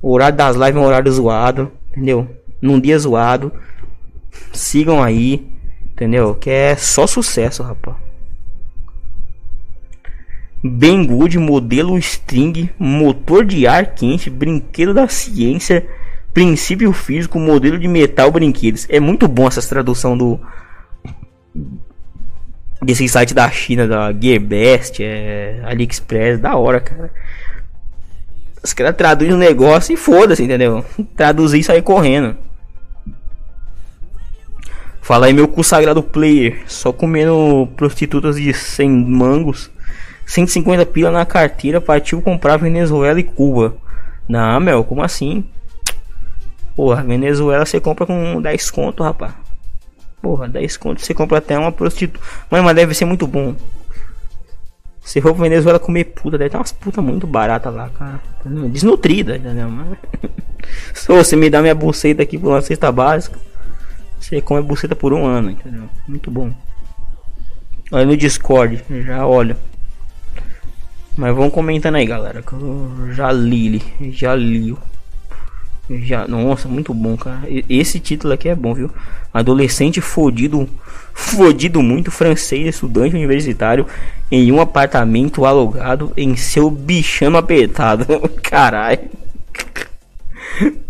[0.00, 1.72] O horário das lives é um horário zoado.
[1.90, 2.28] Entendeu?
[2.62, 3.52] Num dia zoado.
[4.52, 5.50] Sigam aí.
[5.92, 6.36] Entendeu?
[6.36, 7.96] Que é só sucesso, rapaz.
[10.62, 15.86] Bem good, modelo string, motor de ar quente, brinquedo da ciência,
[16.34, 18.86] princípio físico, modelo de metal, brinquedos.
[18.88, 20.38] É muito bom essa tradução do
[22.82, 27.10] desse site da China, da Gearbest, é, AliExpress, da hora, cara.
[28.62, 30.84] Os caras traduzem um negócio e foda-se, entendeu?
[31.16, 32.36] Traduzir e sair correndo.
[35.00, 36.62] Fala aí, meu consagrado player.
[36.66, 39.70] Só comendo prostitutas de 100 mangos.
[40.26, 41.80] 150 pila na carteira.
[41.80, 43.74] Partiu comprar Venezuela e Cuba.
[44.28, 45.44] Não, meu, como assim?
[46.76, 49.32] Porra, Venezuela você compra com 10 conto, rapaz.
[50.20, 52.24] Porra, 10 conto você compra até uma prostituta.
[52.50, 53.54] Mano, mas deve ser muito bom.
[55.00, 58.20] Se for Venezuela comer puta, deve ter umas putas muito baratas lá, cara.
[58.44, 59.68] Desnutrida, entendeu?
[60.92, 63.38] Se você me dá minha buceta aqui por uma cesta básica,
[64.20, 65.88] você come buceta por um ano, entendeu?
[66.06, 66.52] Muito bom.
[67.90, 69.56] Olha no Discord, já olha.
[71.16, 72.42] Mas vamos comentando aí, galera.
[72.42, 74.76] Que eu já li, já li.
[75.90, 77.42] Já, nossa, muito bom, cara.
[77.68, 78.90] Esse título aqui é bom, viu?
[79.32, 80.68] Adolescente fodido,
[81.14, 83.86] fodido muito francês, estudante universitário
[84.30, 88.04] em um apartamento alugado em seu bichano apertado.
[88.42, 89.08] Caralho.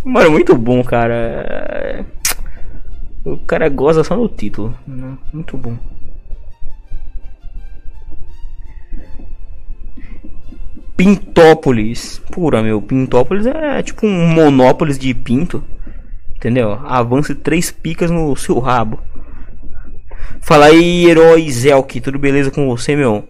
[0.05, 2.05] Mano, muito bom, cara.
[3.25, 4.75] O cara goza só no título.
[5.33, 5.77] Muito bom.
[10.99, 12.21] Pintópolis.
[12.33, 12.83] Pura, meu.
[12.83, 15.63] Pintópolis é tipo um monópolis de pinto.
[16.35, 16.73] Entendeu?
[16.73, 18.99] Avance três picas no seu rabo.
[20.41, 22.01] Fala aí, herói Zelk.
[22.01, 23.29] Tudo beleza com você, meu?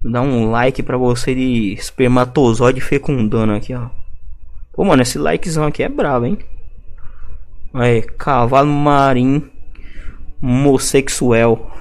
[0.00, 3.88] Dá um like pra você de espermatozoide fecundando aqui, ó.
[4.72, 6.38] Pô, mano, esse likezão aqui é bravo, hein?
[7.74, 9.50] É, cavalo marinho
[10.40, 11.77] homossexual.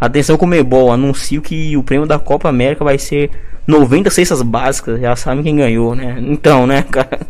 [0.00, 3.30] Atenção Comebol, anuncio que o prêmio da Copa América vai ser
[3.66, 5.00] 90 cestas básicas.
[5.00, 6.16] Já sabem quem ganhou, né?
[6.20, 7.20] Então, né, cara?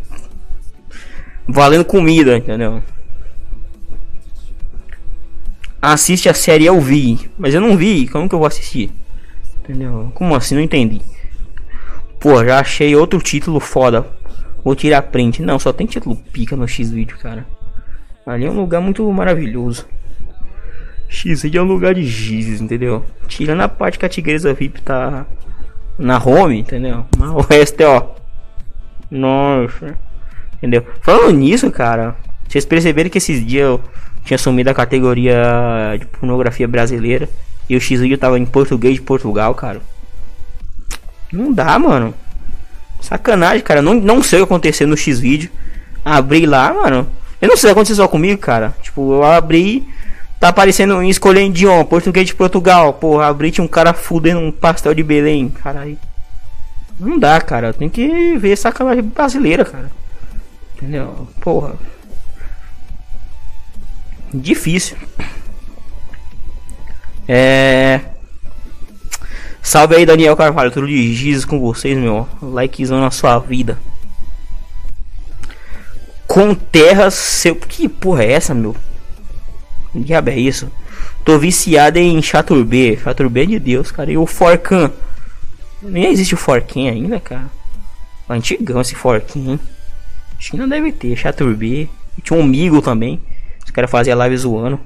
[1.47, 2.83] Valendo comida, entendeu?
[5.81, 8.91] Assiste a série Eu Vi, mas eu não vi, como que eu vou assistir?
[9.59, 10.11] Entendeu?
[10.15, 10.55] Como assim?
[10.55, 11.01] Não entendi.
[12.19, 14.07] Pô, já achei outro título foda.
[14.65, 15.43] Vou tirar print.
[15.43, 17.47] Não, só tem título pica no X-Vídeo, cara.
[18.27, 19.87] Ali é um lugar muito maravilhoso.
[21.09, 23.05] X é um lugar de giz, entendeu?
[23.29, 25.27] Tirando a parte que a tigresa VIP tá
[25.99, 27.05] na home, entendeu?
[27.17, 28.07] Mas o resto é ó.
[29.11, 29.97] Nossa.
[30.59, 30.85] Entendeu?
[31.01, 32.17] Falando nisso, cara,
[32.49, 33.81] vocês perceberam que esses dias eu
[34.25, 37.29] tinha sumido a categoria de pornografia brasileira
[37.69, 39.81] e o X vídeo tava em português de Portugal, cara.
[41.33, 42.15] Não dá, mano.
[43.01, 43.83] Sacanagem, cara.
[43.83, 45.51] Não, não sei o que aconteceu no X vídeo.
[46.05, 47.07] Abri lá, mano.
[47.41, 48.75] Eu não sei o que aconteceu só comigo, cara.
[48.83, 49.87] Tipo, eu abri.
[50.41, 52.93] Tá aparecendo em escolher idioma, português de Portugal.
[52.95, 55.49] Porra, abri tinha um cara fudendo um pastel de Belém.
[55.49, 55.99] Caralho.
[56.99, 57.73] Não dá, cara.
[57.73, 59.91] Tem que ver sacanagem brasileira, cara.
[60.77, 61.27] Entendeu?
[61.41, 61.75] Porra.
[64.33, 64.97] Difícil.
[67.29, 68.01] É.
[69.63, 70.71] Salve aí, Daniel Carvalho.
[70.71, 72.29] Tudo de Jesus com vocês, meu.
[72.43, 73.79] Likezão na sua vida.
[76.27, 77.57] Com terras seu.
[77.57, 78.77] Que porra é essa, meu?
[79.95, 80.71] Diabo é isso?
[81.25, 82.99] Tô viciado em Chaturbê.
[83.03, 84.11] Chaturbê é de Deus, cara.
[84.11, 84.91] E o Forcan.
[85.83, 87.51] Nem existe o Forquinho ainda, cara.
[88.29, 89.61] Antigão esse Forquinho, hein?
[90.39, 91.17] Acho que não deve ter.
[91.17, 91.89] Chaturbê.
[92.23, 93.21] Tinha um Migo também.
[93.65, 94.81] Os caras faziam live zoando.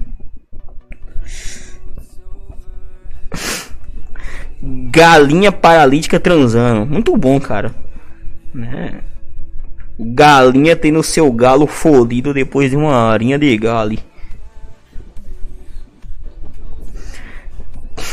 [4.61, 6.85] Galinha paralítica transando.
[6.87, 7.75] Muito bom, cara.
[8.53, 9.01] Né?
[9.99, 13.99] Galinha tendo seu galo fodido depois de uma arinha de gale.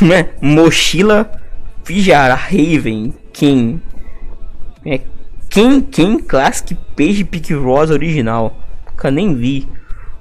[0.02, 0.28] Né?
[0.42, 1.30] Mochila
[1.84, 3.80] Fijara Raven King.
[4.84, 5.00] É
[5.48, 8.60] quem quem Classic Page Pick Rosa original.
[8.86, 9.68] Nunca nem vi.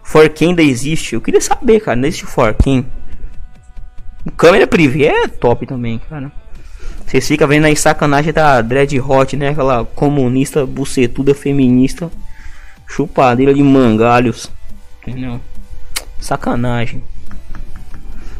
[0.03, 1.15] For quem ainda existe.
[1.15, 1.95] Eu queria saber, cara.
[1.95, 2.85] Não existe For quem.
[4.37, 6.31] Câmera privê é top também, cara.
[7.05, 9.49] Vocês ficam vendo aí sacanagem da Dread Hot, né?
[9.49, 12.09] Aquela comunista bucetuda feminista.
[12.87, 14.51] Chupadeira de mangalhos.
[15.01, 15.39] Entendeu?
[16.19, 17.03] Sacanagem.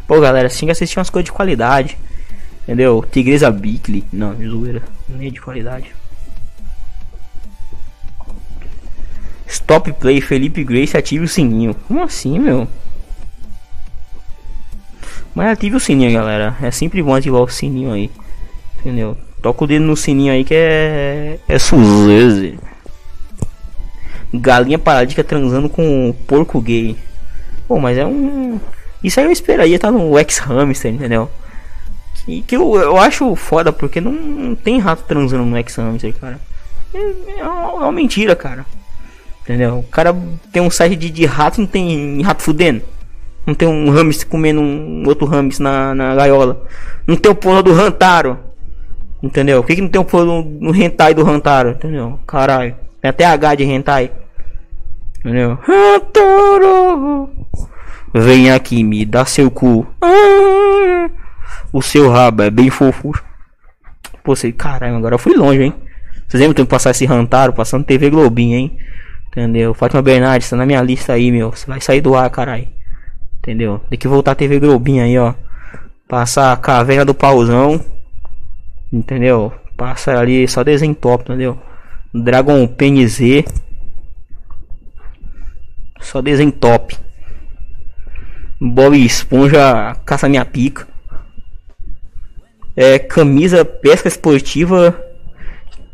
[0.08, 1.98] Pô, galera, assim que assistir umas coisas de qualidade.
[2.64, 3.06] Entendeu?
[3.12, 4.04] Tigresa Bickley.
[4.12, 4.82] Não, zoeira.
[5.08, 5.96] Nem é de qualidade.
[9.48, 11.76] Stop Play Felipe Grace ative o sininho.
[11.88, 12.68] Como assim, meu?
[15.34, 16.56] Mas ative o sininho, galera.
[16.62, 18.10] É sempre bom ativar o sininho aí.
[18.80, 19.18] Entendeu?
[19.42, 21.40] Toca o dedo no sininho aí que é.
[21.48, 22.58] É suzeze.
[24.34, 26.98] Galinha paradinha transando com porco gay.
[27.68, 28.60] Pô, mas é um.
[29.06, 31.30] Isso aí eu esperaria tá no X-Hamster, entendeu?
[32.28, 36.40] E que eu, eu acho foda porque não, não tem rato transando no X-Hamster, cara.
[36.92, 38.66] É, é, uma, é uma mentira, cara.
[39.44, 39.78] Entendeu?
[39.78, 40.16] O cara
[40.52, 42.82] tem um site de, de rato, não tem rato fudendo.
[43.46, 46.66] Não tem um hamster comendo um outro hamster na, na gaiola.
[47.06, 48.40] Não tem o porra do Rantaro.
[49.22, 49.62] Entendeu?
[49.62, 51.70] Por que, que não tem o porra no hentai do Rantaro?
[51.70, 52.20] Entendeu?
[52.26, 52.76] Caralho.
[53.00, 54.12] Tem até H de hentai.
[55.20, 55.60] Entendeu?
[55.62, 57.30] Rantaro.
[58.18, 59.86] Vem aqui, me dá seu cu.
[60.02, 61.10] Ah,
[61.74, 63.12] o seu rabo é bem fofo.
[64.24, 65.74] Pô, você, caralho, agora eu fui longe, hein?
[66.26, 68.78] Vocês lembram que passar esse Rantaro passando TV Globinho, hein?
[69.28, 69.74] Entendeu?
[69.74, 71.52] Fátima Bernardes, tá na minha lista aí, meu.
[71.52, 72.70] Você vai sair do ar, caralho.
[73.40, 73.82] Entendeu?
[73.90, 75.34] Tem que voltar a TV Globinho aí, ó.
[76.08, 77.84] Passar a caverna do pauzão.
[78.94, 79.52] Entendeu?
[79.76, 81.60] Passa ali só desenho top, entendeu?
[82.14, 83.44] Dragon PNZ.
[86.00, 87.04] Só desenho top.
[88.60, 90.88] Bob Esponja caça minha pica.
[92.76, 94.96] É, camisa pesca esportiva.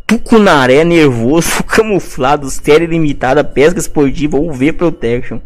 [0.06, 5.40] Tucunaré nervoso, camuflado, série limitada, pesca esportiva ou V Protection.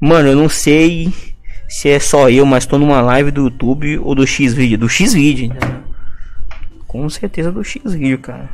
[0.00, 1.12] Mano, eu não sei
[1.68, 4.78] se é só eu, mas tô numa live do YouTube ou do X-Video.
[4.78, 5.52] Do X-Video,
[6.86, 8.48] Com certeza do X-Video, cara.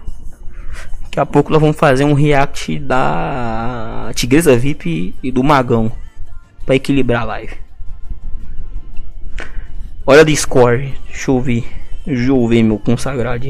[1.02, 5.92] Daqui a pouco nós vamos fazer um react da Tigresa VIP e do Magão.
[6.64, 7.54] Pra equilibrar a live.
[10.06, 10.94] Olha Discord.
[11.08, 11.64] Deixa eu ver.
[12.06, 13.46] Deixa eu ver meu consagrado.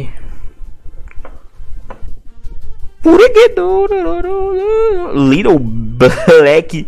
[5.14, 6.86] Little Black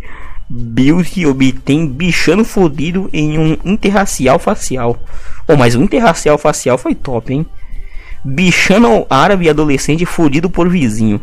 [0.49, 4.99] Beauty obtém bichano fodido em um interracial facial.
[5.49, 7.47] Oh, mas o interracial facial foi top, hein?
[8.25, 11.21] Bichano árabe adolescente fodido por vizinho.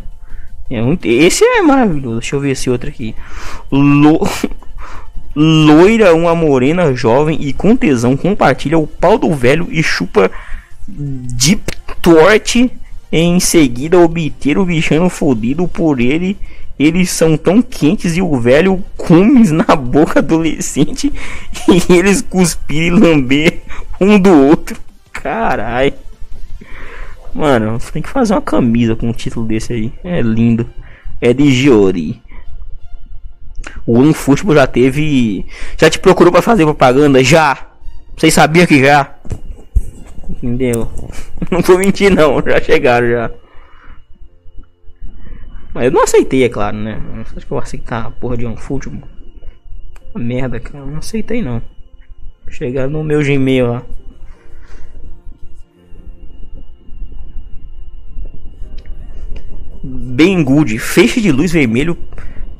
[0.70, 2.20] É esse é maravilhoso.
[2.20, 3.16] Deixa eu ver esse outro aqui.
[3.72, 4.22] Lo-
[5.36, 10.30] Loira, uma morena jovem e com tesão compartilha o pau do velho e chupa
[10.88, 11.64] Deep
[12.02, 12.72] Torte.
[13.12, 16.38] Em seguida, obter o bichano fodido por ele.
[16.80, 21.12] Eles são tão quentes e o velho cumes na boca adolescente.
[21.68, 23.62] E eles cuspir e lamber
[24.00, 24.80] um do outro.
[25.12, 25.94] Carai.
[27.34, 29.94] Mano, tem que fazer uma camisa com um título desse aí.
[30.04, 30.68] É lindo.
[31.20, 32.22] É de Giori.
[33.86, 35.46] O OneFootball já teve.
[35.78, 37.24] Já te procurou pra fazer propaganda?
[37.24, 37.72] Já!
[38.16, 39.16] Vocês sabiam que já?
[40.30, 40.92] Entendeu?
[41.50, 43.32] Não tô mentindo não, já chegaram já.
[45.74, 47.02] Mas eu não aceitei, é claro, né?
[47.22, 49.02] Acha que eu vou aceitar a porra de OneFootball?
[50.14, 50.86] Uma merda, cara.
[50.86, 51.62] Não aceitei não.
[52.50, 53.84] Chegaram no meu Gmail lá.
[59.84, 60.78] Bem good.
[60.78, 61.98] Feixe de luz vermelho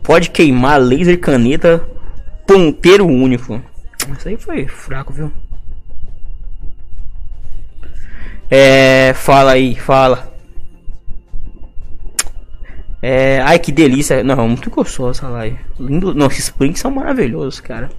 [0.04, 1.88] pode queimar laser caneta
[2.48, 3.62] ponteiro único.
[4.18, 5.32] Isso aí foi fraco, viu?
[8.50, 10.32] É, fala aí, fala.
[13.02, 14.24] É, ai que delícia.
[14.24, 15.58] Não, muito gostoso essa live.
[15.80, 16.14] Lindo.
[16.14, 17.90] Não, esses prints são maravilhosos, cara.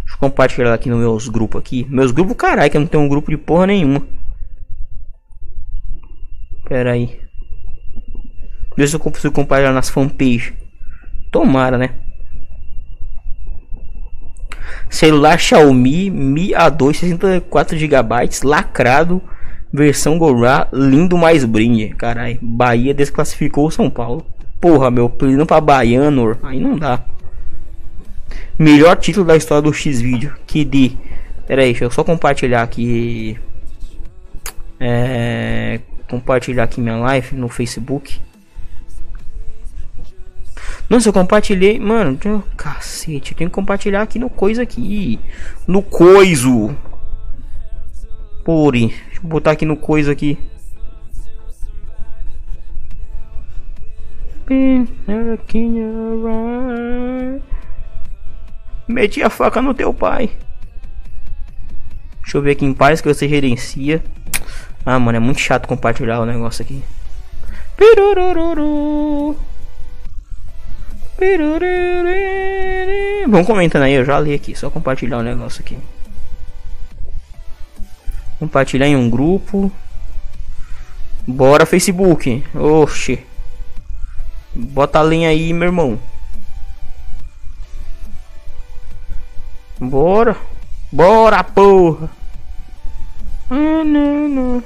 [0.05, 1.87] Deixa eu compartilhar aqui nos meus grupos aqui.
[1.89, 4.07] Meus grupos, caralho, que eu não tenho um grupo de porra nenhuma.
[6.69, 7.21] Pera aí.
[8.77, 10.55] Vê se eu consigo compartilhar nas fanpage.
[11.31, 11.91] Tomara, né?
[14.89, 19.23] Celular Xiaomi Mi A2 64 GB lacrado
[19.73, 21.89] versão Gorá lindo mais brinde.
[21.97, 24.25] Carai, Bahia desclassificou São Paulo.
[24.61, 27.05] Porra, meu, pedindo pra baiano, aí não dá.
[28.59, 30.35] Melhor título da história do X-Vídeo.
[30.47, 30.97] Que de.
[31.47, 33.39] Pera aí, deixa eu só compartilhar aqui.
[34.79, 35.81] É.
[36.09, 38.21] Compartilhar aqui minha live no Facebook.
[40.89, 41.79] Nossa, eu compartilhei.
[41.81, 42.17] Mano,
[42.57, 45.19] cacete, eu tenho que compartilhar aqui no coisa aqui.
[45.67, 46.77] No coiso.
[48.45, 48.89] Pori.
[48.89, 50.39] Deixa eu botar aqui no coisa aqui.
[58.87, 60.31] Meti a faca no teu pai.
[62.23, 64.03] Deixa eu ver aqui em paz que você gerencia.
[64.85, 66.83] Ah, mano, é muito chato compartilhar o negócio aqui.
[67.77, 69.37] Pirurururu.
[71.19, 72.11] Pirurururu.
[73.29, 75.79] Vamos comentando aí, eu já li aqui, só compartilhar o negócio aqui.
[78.39, 79.73] Compartilhar em um grupo.
[81.27, 82.45] Bora Facebook.
[82.55, 83.25] Oxi.
[84.55, 85.99] Bota a linha aí, meu irmão.
[89.85, 90.37] Bora.
[90.93, 92.11] Bora, porra.
[93.51, 94.63] Turururu.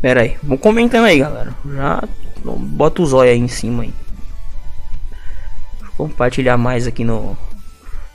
[0.00, 1.54] Pera aí, vamos comentando aí, galera.
[1.64, 2.02] Já
[2.42, 3.94] bota o zóio aí em cima aí.
[5.80, 7.36] Vou compartilhar mais aqui no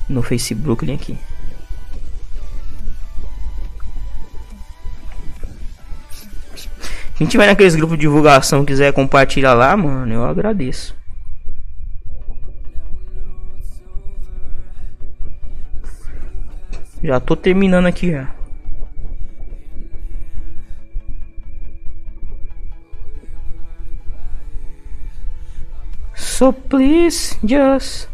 [0.09, 1.17] no Facebook aqui.
[7.17, 10.95] Quem tiver naqueles grupos de divulgação quiser compartilhar lá, mano, eu agradeço.
[17.01, 18.35] Já tô terminando aqui já.
[26.15, 28.09] So please just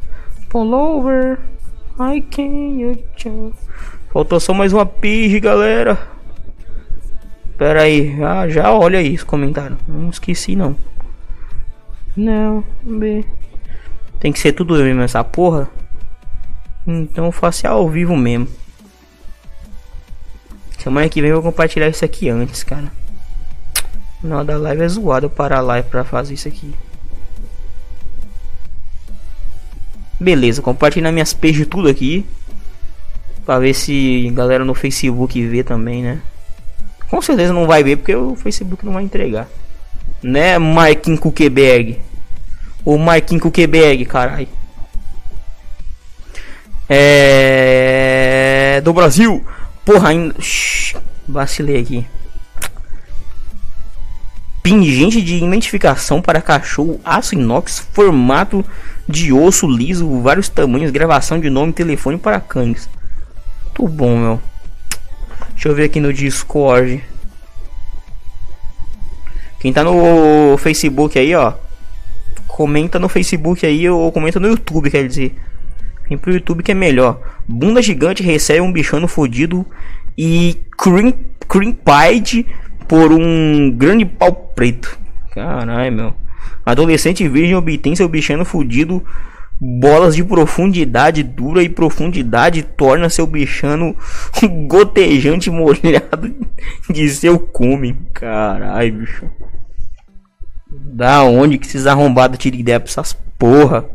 [0.49, 1.39] pull over.
[1.99, 3.55] I can't just.
[4.13, 5.97] Faltou só mais uma pige, galera.
[7.57, 9.79] Pera aí, já, já olha aí os comentários.
[9.87, 10.75] Não esqueci não.
[12.15, 13.23] Não, B.
[14.19, 15.69] Tem que ser tudo eu mesmo essa porra.
[16.85, 18.47] Então eu faço ao vivo mesmo.
[20.77, 22.91] Semana que vem eu vou compartilhar isso aqui antes, cara.
[24.23, 26.73] Não, da live é zoado eu parar a live pra fazer isso aqui.
[30.19, 32.25] Beleza, compartilhar minhas pages tudo aqui.
[33.45, 36.21] Pra ver se galera no Facebook vê também, né?
[37.11, 39.49] Com certeza não vai ver porque o Facebook não vai entregar.
[40.23, 41.99] Né, Marquinhos Kukeberg?
[42.85, 44.47] O Marquinhos Kukeberg, carai.
[46.87, 48.79] É.
[48.81, 49.45] Do Brasil.
[49.83, 50.33] Porra, ainda.
[50.39, 50.95] Shhh,
[51.27, 52.07] vacilei aqui.
[54.63, 58.63] Pingente de identificação para cachorro, aço inox, formato
[59.05, 62.87] de osso liso, vários tamanhos, gravação de nome e telefone para cães.
[63.65, 64.50] Muito bom, meu.
[65.61, 67.03] Deixa eu ver aqui no Discord.
[69.59, 71.53] Quem tá no Facebook aí, ó.
[72.47, 75.35] Comenta no Facebook aí ou comenta no YouTube, quer dizer.
[76.09, 77.21] Vem pro YouTube que é melhor.
[77.47, 79.63] Bunda gigante recebe um bichano fodido
[80.17, 81.13] e cream,
[81.47, 82.43] cream pied
[82.87, 84.97] por um grande pau preto.
[85.29, 86.13] Caralho, meu.
[86.65, 89.05] Adolescente virgem obtém seu bichano fudido.
[89.63, 93.95] Bolas de profundidade dura e profundidade torna seu bichano
[94.67, 96.33] gotejante molhado
[96.89, 97.93] de seu cume.
[98.11, 99.29] Caralho, bicho.
[100.67, 103.85] Da onde que esses arrombados tiram ideia pra essas porra?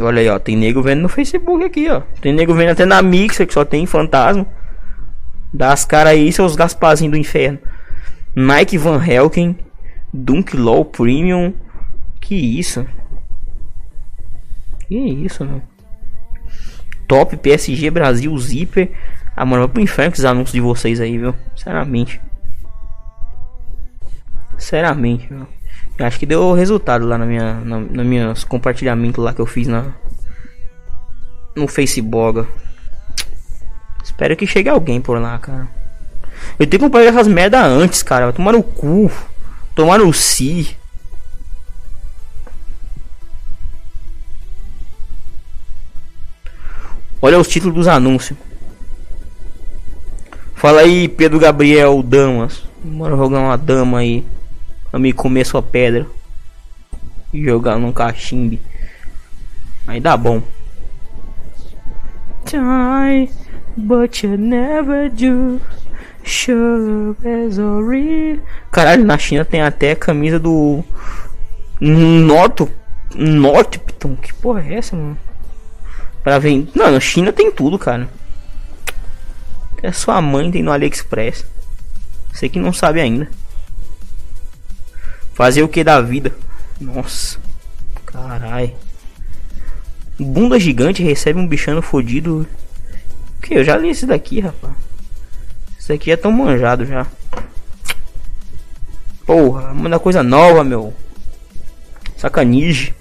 [0.00, 0.38] Olha aí, ó.
[0.38, 2.02] Tem nego vendo no Facebook aqui, ó.
[2.20, 4.46] Tem nego vendo até na Mixer que só tem fantasma.
[5.52, 7.58] Dá as caras aí, seus Gasparzinhos do inferno.
[8.34, 9.58] Nike Van Helken.
[10.14, 11.52] Dunk Low Premium.
[12.30, 12.86] Que isso?
[14.86, 15.60] Que isso, meu?
[17.08, 18.92] Top PSG Brasil Zipper.
[19.34, 21.34] Ah, mano, vai pro inferno com esses anúncios de vocês aí, viu?
[21.56, 22.20] Sinceramente.
[24.56, 25.44] Sinceramente, viu?
[25.98, 29.46] Eu acho que deu resultado lá na minha, na, na minhas compartilhamentos lá que eu
[29.46, 29.92] fiz na
[31.56, 32.46] no Facebook.
[34.04, 35.66] Espero que chegue alguém por lá, cara.
[36.60, 38.26] Eu tenho que compartilhar essas merda antes, cara.
[38.26, 39.10] Vai tomar no cu.
[39.74, 40.78] Tomar no si.
[47.22, 48.38] Olha os títulos dos anúncios.
[50.54, 52.62] Fala aí, Pedro Gabriel Damas.
[52.82, 54.24] Bora jogar uma dama aí.
[54.90, 56.06] Pra me comer sua pedra.
[57.32, 58.60] E jogar num cachimbe.
[59.86, 60.42] Aí dá bom.
[62.44, 63.30] Try,
[63.76, 65.60] but you never do.
[68.70, 70.84] Caralho, na China tem até camisa do.
[71.80, 72.68] Noto.
[73.14, 74.16] Nortipton.
[74.16, 75.18] Que porra é essa, mano?
[76.22, 76.70] Pra vender.
[76.74, 78.08] Não, na China tem tudo, cara.
[79.82, 81.46] É sua mãe tem no AliExpress.
[82.32, 83.28] Você que não sabe ainda.
[85.32, 86.34] Fazer o que da vida?
[86.78, 87.38] Nossa.
[88.04, 88.76] Carai.
[90.18, 92.46] Bunda gigante recebe um bichano fodido.
[93.40, 94.74] Que eu já li esse daqui, rapaz.
[95.78, 97.06] Esse aqui é tão manjado já.
[99.24, 100.92] Porra, manda coisa nova, meu.
[102.18, 102.94] Sacanige.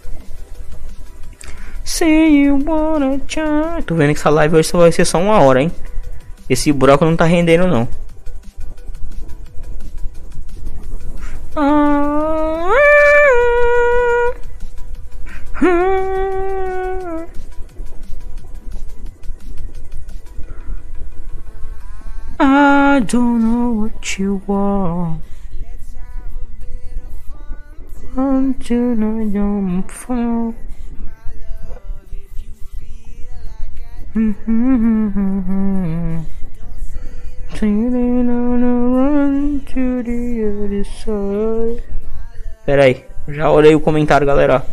[1.90, 3.82] Say you wanna try.
[3.84, 5.72] Tô vendo que essa live hoje só vai ser só uma hora, hein?
[6.48, 7.88] Esse buraco não tá rendendo, não.
[22.40, 25.22] I don't know what you want.
[28.16, 30.54] Until I don't fall.
[37.54, 41.84] Sailing on a run to the other side.
[42.66, 44.66] Pera aí, já olhei o comentário, galera.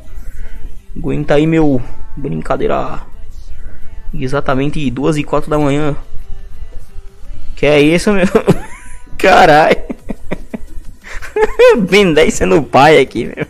[0.97, 1.83] Aguenta aí, meu.
[2.17, 3.03] Brincadeira.
[4.15, 5.95] Exatamente duas e quatro da manhã.
[7.57, 8.25] Que é isso, meu?
[9.19, 9.77] Caralho.
[11.91, 13.47] Ben 10 sendo pai aqui, meu.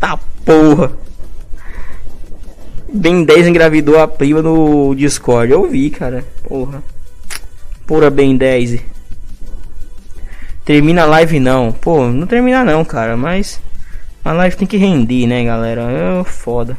[0.00, 0.92] Tá porra.
[2.94, 5.50] Ben 10 engravidou a prima no Discord.
[5.50, 6.24] Eu vi, cara.
[6.46, 6.82] Porra.
[7.86, 8.80] Pura Ben 10.
[10.64, 11.72] Termina a live não.
[11.72, 13.16] Pô, não termina não, cara.
[13.16, 13.60] Mas
[14.22, 15.82] a live tem que render, né, galera?
[15.90, 16.76] É foda.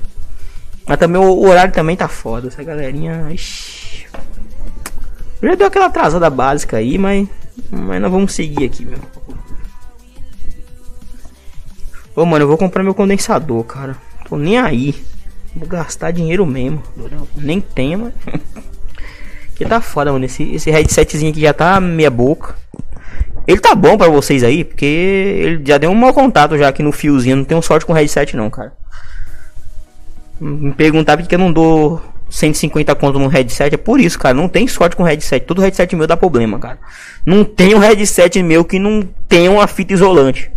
[0.88, 2.48] Mas também o horário também tá foda.
[2.48, 3.28] Essa galerinha.
[3.32, 4.06] Ixi.
[5.42, 7.28] Já deu aquela atrasada básica aí, mas.
[7.72, 9.00] Mas nós vamos seguir aqui, meu.
[12.16, 13.98] Ô, mano, eu vou comprar meu condensador, cara.
[14.30, 14.96] Tô nem aí.
[15.56, 16.82] Vou gastar dinheiro mesmo.
[17.36, 18.14] Nem tenho, mas.
[19.56, 20.26] Que tá foda, mano.
[20.26, 22.56] Esse, esse headsetzinho aqui já tá meia boca.
[23.46, 26.82] Ele tá bom pra vocês aí, porque ele já deu um mau contato já aqui
[26.82, 27.36] no fiozinho.
[27.38, 28.74] Não tenho sorte com headset não, cara.
[30.40, 33.76] Me perguntar porque eu não dou 150 conto no headset.
[33.76, 34.34] É por isso, cara.
[34.34, 35.46] Não tem sorte com headset.
[35.46, 36.80] Todo headset meu dá problema, cara.
[37.26, 40.52] Não tem um headset meu que não tenha uma fita isolante.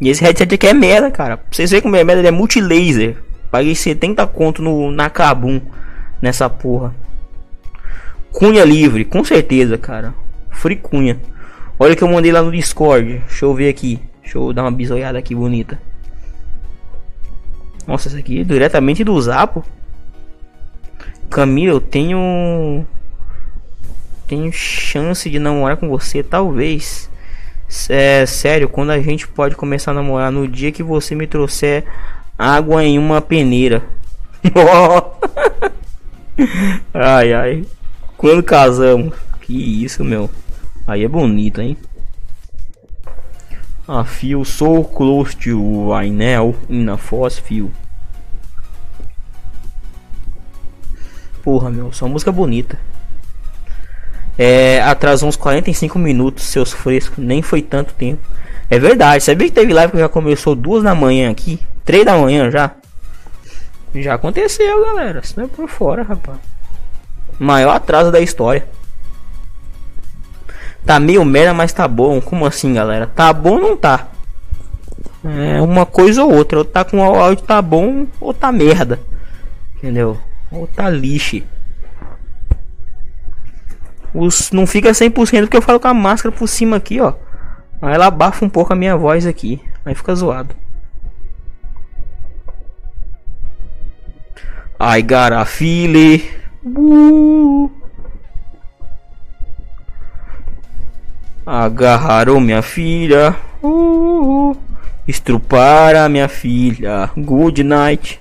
[0.00, 1.36] E esse headset aqui é merda, cara.
[1.36, 3.16] Pra vocês verem como é merda, ele é multilaser.
[3.50, 5.60] Paguei 70 conto no, na Kabum
[6.22, 6.94] nessa porra.
[8.32, 10.14] Cunha livre, com certeza, cara.
[10.50, 11.20] Free Cunha.
[11.78, 13.22] Olha que eu mandei lá no Discord.
[13.26, 14.00] Deixa eu ver aqui.
[14.22, 15.80] Deixa eu dar uma bisoiada aqui bonita.
[17.86, 19.64] Nossa, essa aqui é diretamente do Zapo.
[21.28, 22.86] Camila, eu tenho.
[24.28, 27.09] Tenho chance de namorar com você, talvez.
[27.88, 31.84] É sério, quando a gente pode começar a namorar no dia que você me trouxer
[32.36, 33.82] água em uma peneira.
[36.92, 37.64] ai ai.
[38.16, 39.14] Quando casamos?
[39.40, 40.28] Que isso, meu.
[40.84, 41.76] Aí é bonito, hein?
[43.88, 47.72] I feel so close to you now in a force field.
[51.42, 52.89] Porra, meu, só música bonita.
[54.42, 58.22] É, atrasou uns 45 minutos, seus frescos, nem foi tanto tempo.
[58.70, 61.60] É verdade, sabia que teve live que já começou duas da manhã aqui?
[61.84, 62.70] Três da manhã já?
[63.94, 65.20] Já aconteceu, galera.
[65.22, 66.38] Isso não é por fora, rapaz.
[67.38, 68.66] Maior atraso da história.
[70.86, 72.18] Tá meio merda, mas tá bom.
[72.18, 73.06] Como assim, galera?
[73.06, 74.08] Tá bom ou não tá?
[75.22, 76.60] É uma coisa ou outra.
[76.60, 79.00] Ou tá com o áudio tá bom ou tá merda.
[79.76, 80.18] Entendeu?
[80.50, 81.42] Ou tá lixo.
[84.14, 87.14] Os, não fica 100% porque eu falo com a máscara por cima aqui, ó.
[87.80, 89.60] Aí ela abafa um pouco a minha voz aqui.
[89.84, 90.54] Aí fica zoado.
[94.78, 96.22] I got a feeling.
[96.64, 97.70] Uh.
[101.46, 103.36] Agarraram minha filha.
[103.62, 104.56] Uh.
[105.06, 107.10] Estruparam minha filha.
[107.16, 108.20] Good night.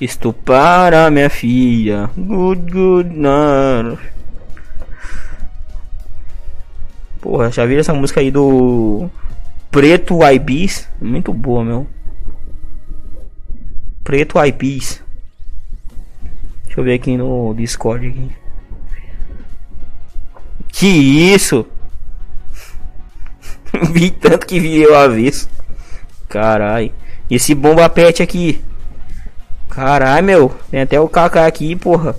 [0.00, 2.10] Estuparam minha filha.
[2.16, 4.15] Good, good night.
[7.26, 9.10] Porra, já viram essa música aí do
[9.68, 10.88] Preto Ibis?
[11.02, 11.84] Muito boa, meu.
[14.04, 15.02] Preto Ibis.
[16.66, 18.30] Deixa eu ver aqui no Discord aqui.
[20.68, 21.66] Que isso?
[23.90, 25.50] Vi tanto que vi o avesso.
[26.28, 26.92] Carai.
[27.28, 28.62] Esse bomba pet aqui.
[29.68, 30.54] Carai, meu.
[30.70, 32.14] Tem até o KK aqui, porra.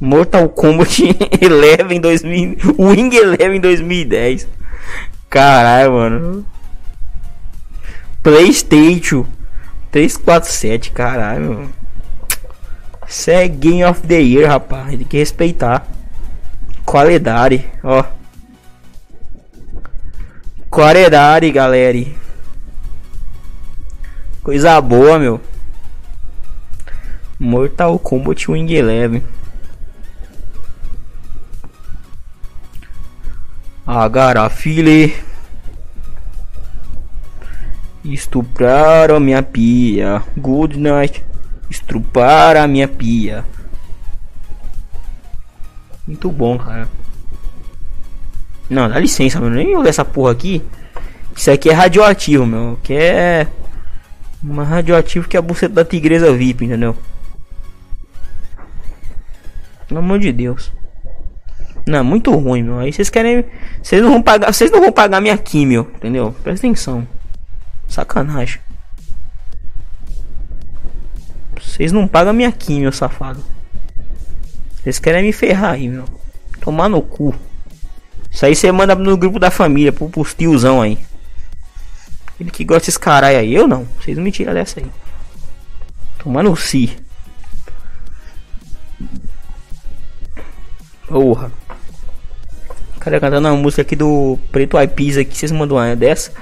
[0.00, 2.56] Mortal Kombat 11 em 2000.
[2.78, 4.48] Wing 11 em 2010.
[5.28, 6.46] Caralho, mano.
[8.22, 9.26] PlayStation
[9.92, 11.70] 347, caralho.
[13.06, 14.90] Isso é Game of the Year, rapaz.
[14.90, 15.86] Tem que respeitar.
[16.84, 18.04] Qualidade, ó.
[20.70, 22.06] Qualidade, galera.
[24.42, 25.40] Coisa boa, meu.
[27.38, 29.22] Mortal Kombat Wing Eleven.
[33.90, 35.16] Agarafile.
[38.04, 40.22] Estupraram a minha pia.
[40.36, 41.24] Good night.
[41.68, 43.44] Estruparam a minha pia.
[46.06, 46.88] Muito bom, cara.
[48.68, 49.50] Não, dá licença, meu.
[49.50, 50.62] Nem olhar essa porra aqui.
[51.34, 52.78] Isso aqui é radioativo, meu.
[52.84, 53.48] Que é.
[54.40, 56.96] Uma radioativo que é a buceta da tigresa VIP, entendeu?
[59.88, 60.72] Pelo amor de Deus.
[61.86, 62.78] Não, muito ruim, meu.
[62.78, 63.44] Aí vocês querem.
[63.82, 64.52] Vocês não vão pagar.
[64.52, 66.34] Vocês não vão pagar minha químio, entendeu?
[66.42, 67.06] Presta atenção.
[67.88, 68.60] Sacanagem.
[71.60, 73.42] Vocês não pagam minha químio, safado.
[74.82, 76.04] Vocês querem me ferrar aí, meu.
[76.60, 77.34] Tomar no cu.
[78.30, 80.98] Isso aí você manda no grupo da família, pro, pros tiozão aí.
[82.38, 83.86] Ele que gosta desses caralho aí, eu não.
[84.00, 84.90] Vocês não me tiram dessa aí.
[86.18, 86.96] Tomar no si.
[91.06, 91.59] Porra.
[93.00, 96.32] Cara cantando uma música aqui do Preto Aipis aqui, vocês mandam uma dessa.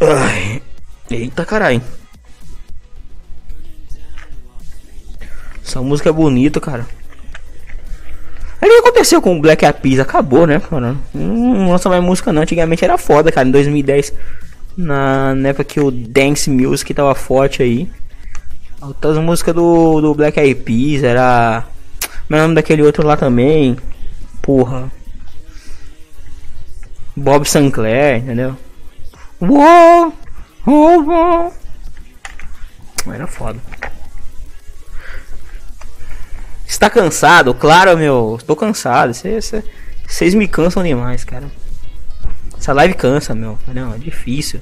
[0.00, 0.62] Ai.
[1.10, 1.82] Eita caralho.
[5.62, 6.86] Essa música é bonita, cara.
[8.60, 10.96] Aí o que aconteceu com o Black Eyed Acabou, né, cara?
[11.12, 12.42] Não lança mais música não.
[12.42, 13.46] Antigamente era foda, cara.
[13.46, 14.12] Em 2010,
[14.76, 17.88] na, na época que o Dance Music tava forte aí.
[18.80, 21.64] Outras músicas do, do Black Eyed Peas era...
[22.28, 23.76] Meu nome daquele outro lá também.
[24.42, 24.90] Porra.
[27.16, 28.56] Bob Sinclair, entendeu?
[29.40, 30.12] Uou!
[30.66, 31.54] Uou.
[33.06, 33.58] Era foda.
[36.66, 37.52] Está cansado?
[37.52, 38.36] Claro, meu.
[38.38, 39.12] Estou cansado.
[39.12, 41.50] Vocês me cansam demais, cara.
[42.56, 43.58] Essa live cansa, meu.
[43.68, 44.60] Não, é difícil.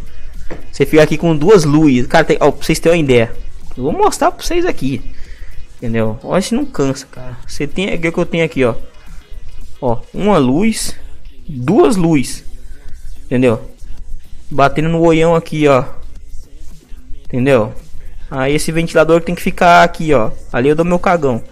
[0.72, 2.06] Você fica aqui com duas luzes.
[2.06, 3.32] Cara, tem, ó, pra vocês terem uma ideia.
[3.76, 5.14] Eu vou mostrar pra vocês aqui.
[5.76, 6.18] Entendeu?
[6.22, 7.36] Olha se não cansa, cara.
[7.46, 7.94] Você tem.
[7.94, 8.74] O que eu tenho aqui, ó?
[9.80, 10.94] Ó, uma luz.
[11.48, 12.44] Duas luzes.
[13.24, 13.70] Entendeu?
[14.50, 15.84] Batendo no oião aqui, ó.
[17.24, 17.74] Entendeu?
[18.30, 20.30] Aí esse ventilador tem que ficar aqui, ó.
[20.52, 21.42] Ali eu dou meu cagão.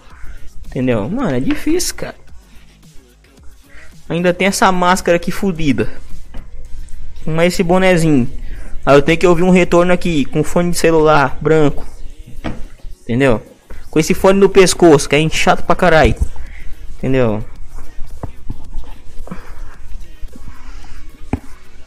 [0.65, 1.09] Entendeu?
[1.09, 2.15] Mano, é difícil, cara.
[4.09, 5.89] Ainda tem essa máscara aqui fodida.
[7.25, 8.29] Mas esse bonezinho.
[8.85, 11.85] Aí eu tenho que ouvir um retorno aqui com fone de celular branco.
[13.01, 13.41] Entendeu?
[13.89, 16.15] Com esse fone no pescoço, que é chato pra caralho.
[16.97, 17.43] Entendeu?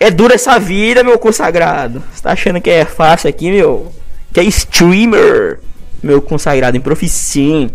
[0.02, 2.02] É dura essa vida, meu consagrado.
[2.10, 3.92] Você tá achando que é fácil aqui, meu?
[4.32, 5.60] Que é streamer,
[6.02, 7.70] meu consagrado em profissão.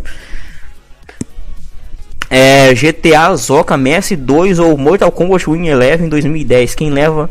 [2.28, 6.74] É GTA Zoka MS2 ou Mortal Kombat Win Eleven 2010.
[6.74, 7.30] Quem leva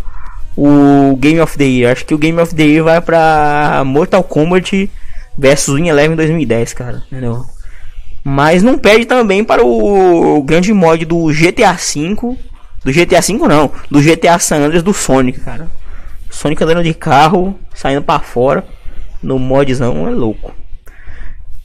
[0.57, 1.90] o Game of the Year?
[1.90, 4.88] Acho que o Game of the Year vai pra Mortal Kombat
[5.36, 7.03] versus Win Eleven 2010, cara.
[7.11, 7.45] Entendeu?
[8.22, 12.38] Mas não perde também para o grande mod do GTA V.
[12.85, 15.70] Do GTA V não, do GTA San Andreas do Sonic, cara.
[16.30, 18.64] Sonic andando de carro, saindo para fora.
[19.22, 20.55] No modzão é louco.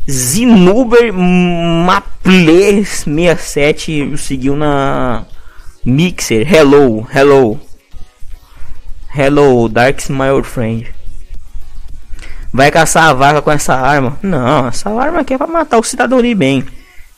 [0.09, 5.25] Zinuber Maple 67 seguiu na
[5.85, 6.47] Mixer.
[6.51, 7.59] Hello, hello.
[9.13, 10.87] Hello, Dark My Friend.
[12.51, 14.17] Vai caçar a vaca com essa arma?
[14.23, 16.65] Não, essa arma aqui é pra matar o cidadão de bem.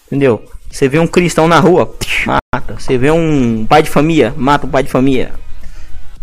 [0.08, 0.44] Entendeu?
[0.72, 1.94] Você vê um cristão na rua,
[2.26, 2.80] mata.
[2.80, 5.34] Você vê um pai de família, mata o pai de família.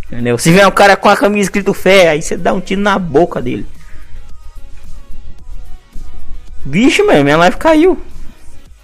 [0.06, 0.38] Entendeu?
[0.38, 2.98] Se vê um cara com a camisa escrito fé, aí você dá um tiro na
[2.98, 3.66] boca dele.
[6.64, 8.02] Vixe, mano, minha live caiu.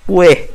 [0.09, 0.49] Ué.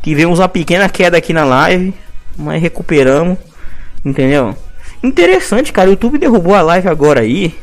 [0.00, 1.92] Tivemos uma pequena queda aqui na live,
[2.36, 3.36] mas recuperamos.
[4.04, 4.56] Entendeu?
[5.02, 5.88] Interessante, cara.
[5.88, 7.54] O YouTube derrubou a live agora aí.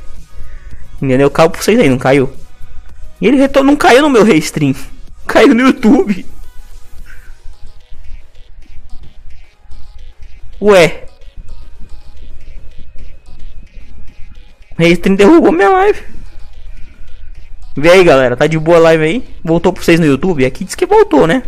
[1.05, 1.29] Entendeu?
[1.29, 2.33] Caiu pra vocês aí, não caiu?
[3.21, 4.75] E ele retornou, não caiu no meu restream.
[5.27, 6.25] Caiu no YouTube.
[10.61, 11.05] Ué.
[14.77, 16.03] Restream derrubou minha live.
[17.77, 18.35] Vê aí, galera.
[18.35, 19.35] Tá de boa a live aí?
[19.43, 20.45] Voltou pra vocês no YouTube?
[20.45, 21.43] Aqui diz que voltou, né?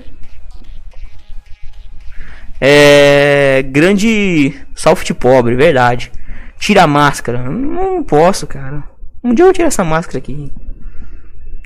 [2.60, 3.64] É.
[3.64, 6.12] Grande soft pobre, verdade.
[6.58, 7.44] Tira a máscara.
[7.44, 8.97] Não posso, cara.
[9.24, 10.52] Um dia eu tiro essa máscara aqui.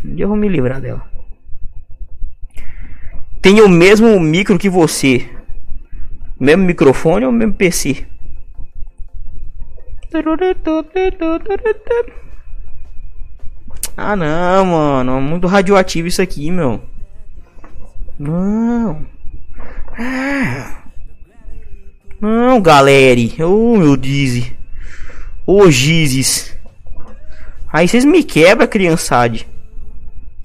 [0.04, 1.10] Um dia eu vou me livrar dela.
[3.41, 5.30] Tem o mesmo micro que você.
[6.39, 8.06] Mesmo microfone ou mesmo PC?
[13.95, 15.18] Ah não, mano.
[15.18, 16.82] É muito radioativo isso aqui, meu.
[18.18, 19.06] Não.
[19.97, 20.84] Ah.
[22.20, 23.20] Não, galera.
[23.39, 24.56] Oh, meu Dizzy.
[25.45, 26.56] Ô, oh, Gizes.
[27.72, 29.39] Aí vocês me quebram, criançada.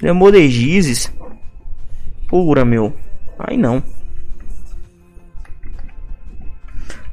[0.01, 1.13] Demor de Gizes.
[2.29, 2.95] Pura, meu.
[3.39, 3.83] Aí não.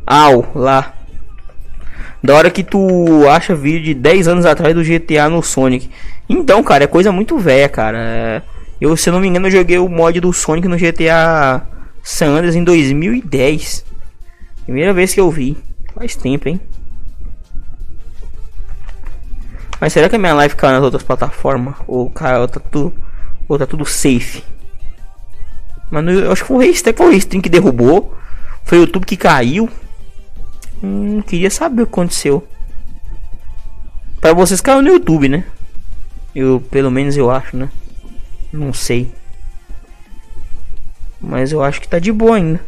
[0.05, 0.93] Au, lá.
[2.21, 5.89] Da hora que tu acha vídeo de 10 anos atrás do GTA no Sonic.
[6.29, 8.43] Então, cara, é coisa muito velha, cara.
[8.79, 11.65] Eu, se eu não me engano, eu joguei o mod do Sonic no GTA
[12.01, 13.85] San Andreas em 2010.
[14.63, 15.57] Primeira vez que eu vi.
[15.93, 16.59] Faz tempo, hein?
[19.83, 21.75] Mas será que a minha live caiu nas outras plataformas?
[21.85, 22.93] Ou caiu, tá tudo,
[23.49, 24.41] ou tá tudo safe?
[25.91, 28.17] Mano, eu acho que foi o Restream, foi o que derrubou.
[28.63, 29.69] Foi o YouTube que caiu.
[30.81, 32.47] Hum, queria saber o que aconteceu.
[34.21, 35.43] Para vocês caiu no YouTube, né?
[36.33, 37.67] Eu, pelo menos eu acho, né?
[38.53, 39.11] Não sei.
[41.19, 42.61] Mas eu acho que tá de boa ainda.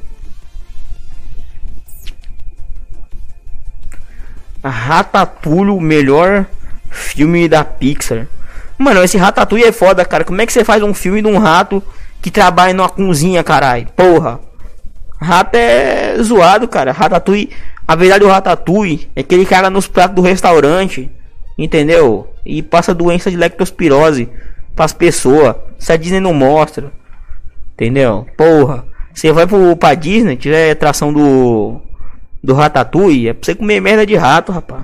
[4.61, 6.45] Ratatouille, o melhor
[6.96, 8.28] filme da Pixar.
[8.78, 10.24] Mano, esse Ratatouille é foda, cara.
[10.24, 11.82] Como é que você faz um filme de um rato
[12.22, 13.88] que trabalha numa cozinha, caralho?
[13.96, 14.39] Porra.
[15.20, 16.91] Rato é zoado, cara.
[16.91, 17.52] Ratatouille.
[17.88, 21.10] A verdade do Ratatouille é aquele cara nos pratos do restaurante.
[21.58, 22.34] Entendeu?
[22.46, 24.30] E passa doença de leptospirose
[24.76, 25.56] pras pessoas.
[25.80, 26.91] Se a Disney não mostra.
[27.74, 28.26] Entendeu?
[28.36, 28.86] Porra.
[29.14, 31.82] Você vai pro, pra Disney, tiver atração do
[32.46, 34.84] do Ratatouille é pra você comer merda de rato, rapaz.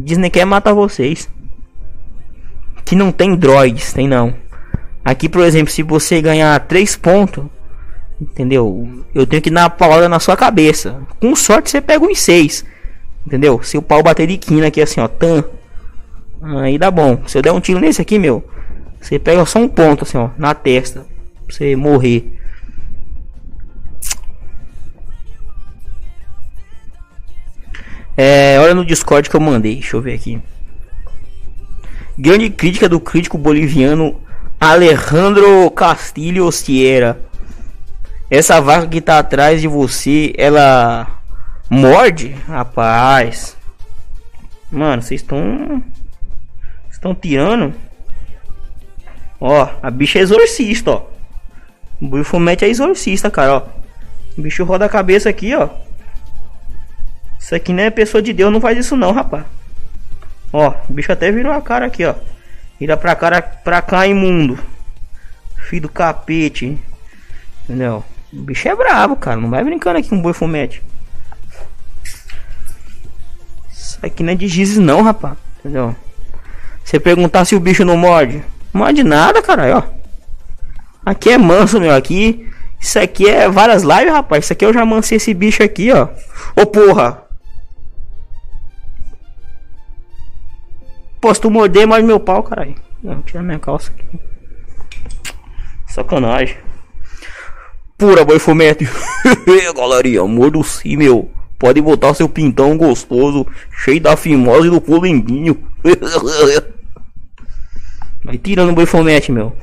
[0.00, 1.28] Disney quer matar vocês.
[2.84, 4.34] Que não tem droids, tem não.
[5.04, 7.44] Aqui, por exemplo, se você ganhar 3 pontos,
[8.20, 9.04] entendeu?
[9.14, 11.00] Eu tenho que dar uma palavra na sua cabeça.
[11.20, 12.64] Com sorte você pega uns 6.
[13.26, 13.60] Entendeu?
[13.62, 15.44] Se o pau bater de quina aqui assim, ó, tan.
[16.42, 17.22] Aí dá bom.
[17.26, 18.44] Se eu der um tiro nesse aqui, meu,
[19.00, 21.06] você pega só um ponto assim, ó, na testa.
[21.46, 22.35] Pra você morrer.
[28.16, 29.74] É, olha no Discord que eu mandei.
[29.74, 30.40] Deixa eu ver aqui.
[32.18, 34.20] Grande crítica do crítico boliviano
[34.58, 37.18] Alejandro Castilho Sierra.
[38.30, 41.20] Essa vaca que tá atrás de você, ela
[41.68, 42.28] morde?
[42.48, 43.56] Rapaz.
[44.70, 45.82] Mano, vocês estão.
[46.90, 47.74] Estão tirando.
[49.38, 51.06] Ó, a bicha é exorcista, ó.
[52.00, 53.62] O bufomete é exorcista, cara, ó.
[54.36, 55.68] O bicho roda a cabeça aqui, ó.
[57.46, 59.44] Isso aqui não é pessoa de Deus, não faz isso não, rapaz.
[60.52, 62.12] Ó, o bicho até virou a cara aqui, ó.
[62.76, 64.58] Vira pra cara pra cá, imundo.
[65.68, 66.76] Filho do capete.
[67.62, 68.02] Entendeu?
[68.32, 69.40] O bicho é bravo, cara.
[69.40, 70.82] Não vai brincando aqui com um boi fumete.
[73.70, 75.36] Isso aqui não é de gizes não, rapaz.
[75.60, 75.94] Entendeu?
[76.82, 78.42] Você perguntar se o bicho não morde.
[78.74, 79.82] Não morde nada, caralho, ó.
[81.04, 81.94] Aqui é manso, meu.
[81.94, 82.50] Aqui.
[82.80, 84.42] Isso aqui é várias lives, rapaz.
[84.42, 86.08] Isso aqui eu já mancei esse bicho aqui, ó.
[86.60, 87.24] Ô porra!
[91.34, 92.74] Se tu morder mais meu pau, caralho.
[93.02, 94.04] Não, tira minha calça aqui.
[95.88, 96.56] Sacanagem.
[97.98, 98.88] Pura boi fumete.
[99.74, 101.30] Galerinha, mordo sim, meu.
[101.58, 105.56] Pode botar seu pintão gostoso, cheio da fimose do polenguinho.
[108.24, 109.56] Vai tirando o boi fumete, meu.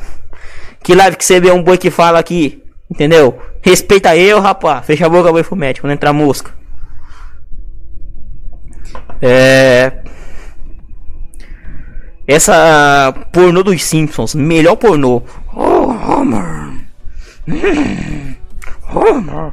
[0.82, 3.40] Que live que você vê um boi que fala aqui, entendeu?
[3.62, 4.86] Respeita eu, rapaz.
[4.86, 6.52] Fecha a boca, boi fumete, quando entrar mosca.
[9.22, 10.04] É.
[12.28, 15.22] Essa pornô dos Simpsons, melhor pornô.
[15.54, 16.72] Oh, Homer.
[17.48, 18.34] Hum,
[18.90, 19.52] Homer.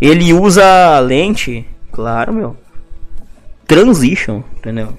[0.00, 2.56] Ele usa lente, claro, meu.
[3.66, 4.96] Transition, entendeu?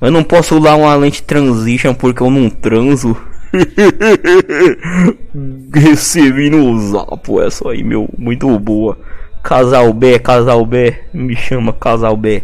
[0.00, 3.16] Eu não posso usar uma lente transition porque eu não transo.
[5.74, 8.08] Recebi no zap essa aí, meu.
[8.16, 8.98] Muito boa.
[9.42, 10.94] Casal B, Casal B.
[11.12, 12.42] Me chama Casal B.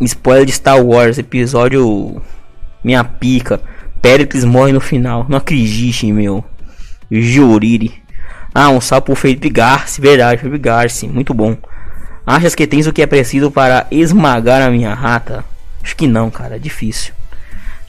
[0.00, 2.22] Spoiler de Star Wars, episódio.
[2.82, 3.60] Minha pica.
[4.00, 5.26] Pericles morre no final.
[5.28, 6.42] Não acredite, meu.
[7.10, 8.02] Juriri.
[8.54, 10.00] Ah, um sapo Felipe Garci.
[10.00, 11.06] Verdade, Felipe Garci.
[11.06, 11.56] Muito bom.
[12.26, 15.44] Achas que tens o que é preciso para esmagar a minha rata?
[15.82, 16.56] Acho que não, cara.
[16.56, 17.12] É difícil.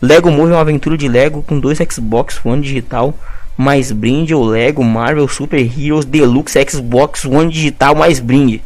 [0.01, 3.14] Lego Movie é uma aventura de Lego com dois Xbox One digital
[3.55, 8.62] mais brinde ou Lego Marvel Super Heroes Deluxe Xbox One digital mais brinde.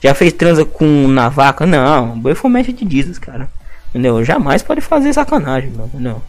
[0.00, 1.66] Já fez transa com na vaca?
[1.66, 3.48] Não, boi fomete de Jesus, cara.
[3.90, 4.24] Entendeu?
[4.24, 6.22] Jamais pode fazer sacanagem, meu, entendeu?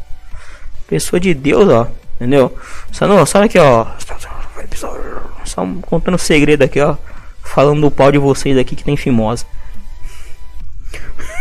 [0.88, 1.88] Pessoa de Deus, ó.
[2.16, 2.56] Entendeu?
[2.92, 3.88] Só não, só aqui, ó.
[5.46, 6.96] Só contando segredo aqui, ó.
[7.44, 9.46] Falando do pau de vocês aqui que tem fimosa.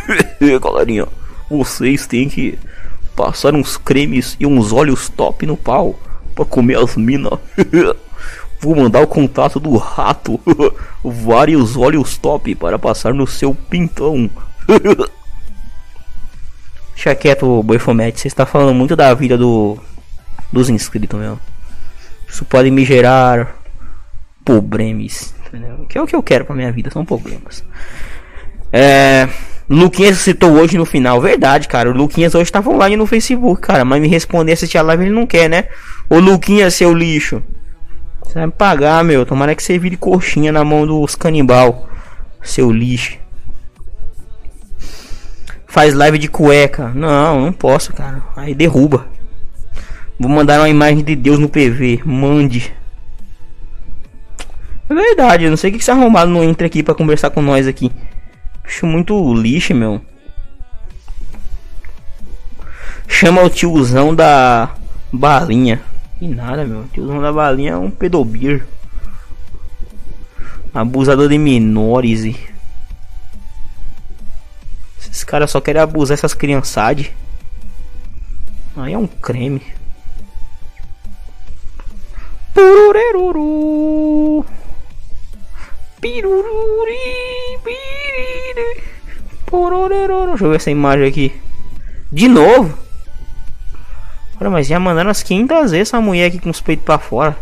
[0.63, 1.07] Galerinha,
[1.51, 2.59] vocês têm que
[3.17, 5.99] passar uns cremes e uns óleos top no pau
[6.35, 7.39] pra comer as minas.
[8.61, 10.39] Vou mandar o contato do rato.
[11.03, 14.31] Vários óleos top para passar no seu pintão.
[16.95, 18.21] Deixa quieto, Boifomete.
[18.21, 19.79] Você está falando muito da vida do
[20.53, 21.39] dos inscritos, meu.
[22.29, 23.57] Isso pode me gerar
[24.45, 25.35] problemas.
[25.47, 25.87] Entendeu?
[25.89, 27.65] Que é o que eu quero pra minha vida, são problemas.
[28.71, 29.27] É.
[29.69, 31.21] Luquinhas citou hoje no final.
[31.21, 31.89] Verdade, cara.
[31.89, 33.85] O Luquinhas hoje estava online no Facebook, cara.
[33.85, 35.69] Mas me responder assistir a live ele não quer, né?
[36.11, 37.43] Ô Luquinhas, seu lixo.
[38.31, 39.27] Você vai me pagar, meu.
[39.27, 41.89] Tomara que você vire coxinha na mão dos canibal.
[42.41, 43.19] Seu lixo.
[45.67, 46.93] Faz live de cueca.
[46.95, 48.23] Não, não posso, cara.
[48.37, 49.09] Aí derruba.
[50.17, 52.03] Vou mandar uma imagem de Deus no PV.
[52.05, 52.73] Mande.
[54.89, 57.43] É verdade, eu não sei o que esse arrombado não entra aqui pra conversar com
[57.43, 57.91] nós aqui.
[58.65, 60.01] Acho muito lixo, meu.
[63.09, 64.73] Chama o tiozão da
[65.13, 65.81] balinha.
[66.21, 66.85] E nada, meu.
[66.93, 68.67] Tiozão da balinha é um pedobir.
[70.75, 72.25] Abusador de menores.
[72.25, 72.37] E...
[75.01, 77.11] Esses caras só querem abusar essas criançadas.
[78.77, 79.63] Aí é um creme.
[82.55, 84.45] Pururururu.
[86.01, 86.97] Pirururi,
[87.65, 88.83] piriri.
[90.41, 91.41] Deixa eu ver essa imagem aqui.
[92.13, 92.90] De novo?
[94.41, 97.37] Olha, mas já mandaram as 500 vezes essa mulher aqui com os peitos pra fora.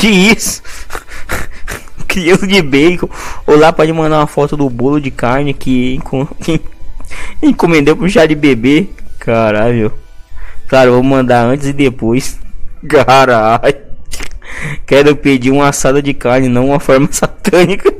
[0.00, 0.62] Que isso?
[2.08, 3.08] Criança de bacon.
[3.46, 6.60] Ou lá pode mandar uma foto do bolo de carne que, encom- que
[7.42, 8.88] encomendeu pro chá de bebê.
[9.18, 9.92] Caralho.
[10.68, 12.38] Claro, vou mandar antes e depois.
[12.88, 13.89] Caralho.
[14.86, 17.90] Quero pedir uma assada de carne, não uma forma satânica.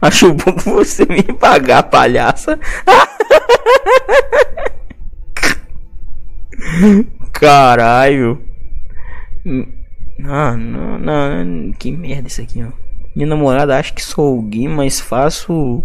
[0.00, 2.58] Acho bom você me pagar, palhaça.
[7.32, 8.42] Caralho.
[10.24, 12.68] Ah, não, não, que merda isso aqui, ó.
[13.14, 15.84] Minha namorada acha que sou gay, mas faço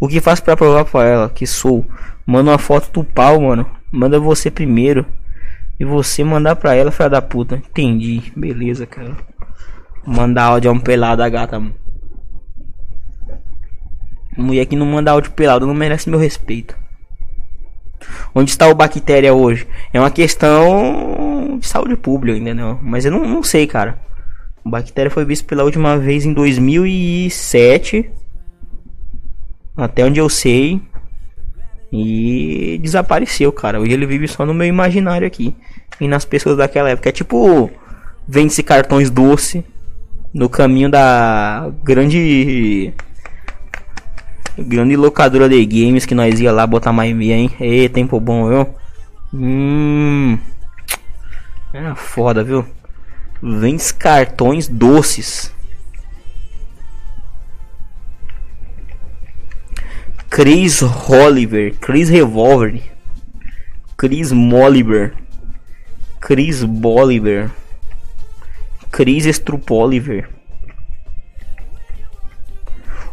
[0.00, 1.84] o que faço para provar para ela que sou.
[2.26, 3.66] Manda uma foto do pau, mano.
[3.90, 5.06] Manda você primeiro.
[5.78, 7.56] E você mandar pra ela, filha da puta.
[7.56, 8.32] Entendi.
[8.36, 9.16] Beleza, cara.
[10.06, 11.74] Mandar áudio é um pelado da gata, mano.
[14.36, 16.76] Mulher que não manda áudio pelado não merece meu respeito.
[18.34, 19.66] Onde está o bactéria hoje?
[19.92, 22.78] É uma questão de saúde pública, entendeu?
[22.82, 23.98] Mas eu não, não sei, cara.
[24.64, 28.10] O bactéria foi visto pela última vez em 2007.
[29.76, 30.82] Até onde eu sei.
[31.96, 33.80] E desapareceu, cara.
[33.80, 35.54] Hoje ele vive só no meu imaginário aqui.
[36.00, 37.08] E nas pessoas daquela época.
[37.08, 37.70] É tipo.
[38.26, 39.64] Vende-se cartões doce.
[40.32, 42.92] No caminho da grande.
[44.58, 47.50] Grande locadora de games que nós ia lá botar mais meia, hein?
[47.60, 48.66] Ei, tempo bom, viu?
[49.32, 50.36] Hum.
[51.72, 52.64] Era foda, viu?
[53.40, 55.53] Vende cartões doces.
[60.34, 62.82] Chris Oliver, Chris Revolver,
[63.96, 65.14] Chris Molliver,
[66.20, 67.52] Chris Bolivar,
[68.90, 70.28] Chris Strupoliver.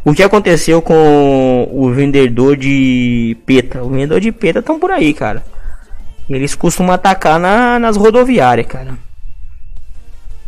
[0.04, 3.84] O que aconteceu com o vendedor de peta?
[3.84, 5.46] O vendedor de peta estão por aí, cara.
[6.28, 8.98] Eles costumam atacar na, nas rodoviárias, cara.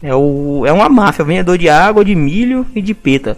[0.01, 3.38] É, o, é uma máfia, vendedor de água, de milho e de peta.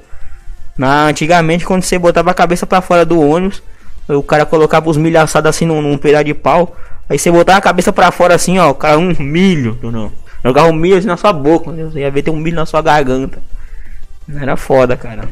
[0.78, 3.64] Na, antigamente, quando você botava a cabeça para fora do ônibus,
[4.08, 6.76] o cara colocava os milho assados assim num, num pedaço de pau.
[7.10, 10.12] Aí você botava a cabeça para fora assim, ó, cara, um milho, não.
[10.44, 12.82] Jogava um milho assim na sua boca, você ia ver ter um milho na sua
[12.82, 13.42] garganta.
[14.34, 15.30] Era foda, cara.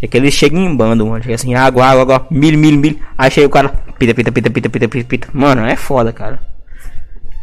[0.00, 1.22] É que eles chegam em bando, mano.
[1.22, 2.98] Chega assim, água, água, água, milho, milho, milho.
[3.16, 3.68] Aí chega o cara,
[3.98, 5.28] pita, pita, pita, pita, pita, pita, pita.
[5.32, 6.40] Mano, é foda, cara.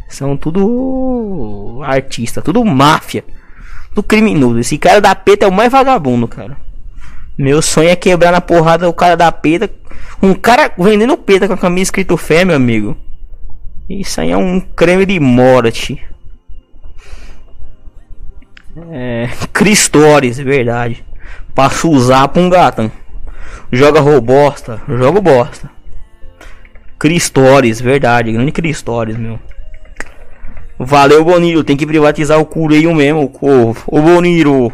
[0.08, 3.24] São tudo artista, tudo máfia
[3.94, 4.58] do criminoso.
[4.58, 6.56] Esse cara da peta é o mais vagabundo, cara.
[7.36, 9.70] Meu sonho é quebrar na porrada o cara da peta.
[10.22, 12.96] Um cara vendendo peta com a camisa escrito fé, meu amigo.
[13.88, 16.02] Isso aí é um creme de morte.
[18.90, 19.28] É.
[19.52, 21.04] Cristores, verdade.
[21.54, 22.92] Passo usar pra um gato.
[23.72, 24.80] Joga robosta.
[24.88, 25.70] Joga bosta.
[26.98, 28.32] Cristores, verdade.
[28.32, 29.40] Grande Cristores, meu.
[30.82, 31.62] Valeu, Boniro.
[31.62, 33.30] Tem que privatizar o cureio mesmo.
[33.42, 34.72] Ô, ô Boniro.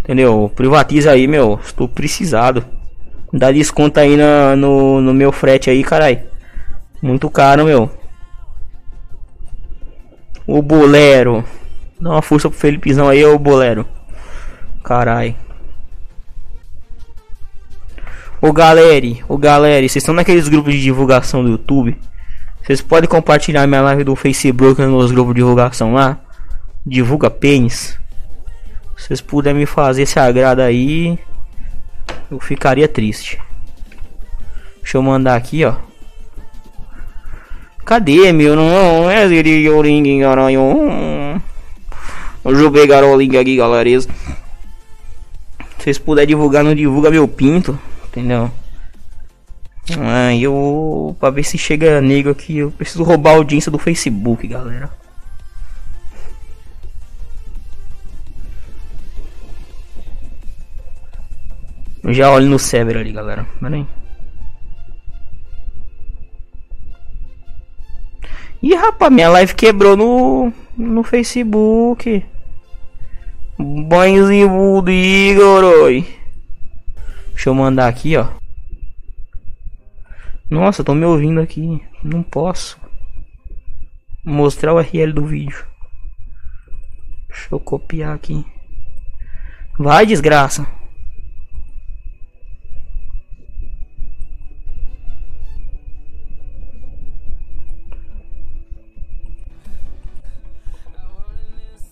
[0.00, 0.50] Entendeu?
[0.56, 1.60] Privatiza aí, meu.
[1.62, 2.64] Estou precisado.
[3.32, 6.24] Dá desconto aí na, no, no meu frete aí, carai.
[7.00, 7.88] Muito caro, meu.
[10.44, 11.44] O Bolero.
[12.00, 13.86] Dá uma força pro Felipezão aí, ô Bolero.
[14.82, 15.36] Carai.
[18.40, 21.96] Ô galera, ô galera, vocês estão naqueles grupos de divulgação do YouTube?
[22.68, 26.18] Vocês podem compartilhar minha live do Facebook nos grupos de divulgação lá.
[26.84, 27.98] Divulga pênis.
[28.94, 31.18] Se vocês puderem me fazer esse agrado aí,
[32.30, 33.40] eu ficaria triste.
[34.82, 35.76] Deixa eu mandar aqui, ó.
[37.86, 38.54] Cadê, meu?
[38.54, 40.58] Não é o link, caralho.
[42.44, 43.88] Deixa eu aqui, galera.
[43.98, 44.08] Se
[45.78, 48.50] vocês puderem divulgar, não divulga meu pinto, entendeu?
[49.96, 51.16] Ah, eu.
[51.18, 54.90] Pra ver se chega nego aqui, eu preciso roubar a audiência do Facebook, galera.
[62.02, 63.46] Eu já olho no server ali, galera.
[63.60, 63.86] Pera aí.
[68.62, 72.24] Ih, rapaz, minha live quebrou no, no Facebook.
[73.58, 76.06] Banhozinho do Igor, oi.
[77.28, 78.26] Deixa eu mandar aqui, ó.
[80.50, 81.82] Nossa, estão me ouvindo aqui.
[82.02, 82.80] Não posso
[84.24, 85.66] mostrar o URL do vídeo.
[87.28, 88.46] Deixa eu copiar aqui.
[89.78, 90.66] Vai, desgraça.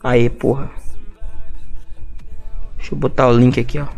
[0.02, 0.70] Aí, porra.
[2.76, 3.88] Deixa eu botar o link aqui, ó.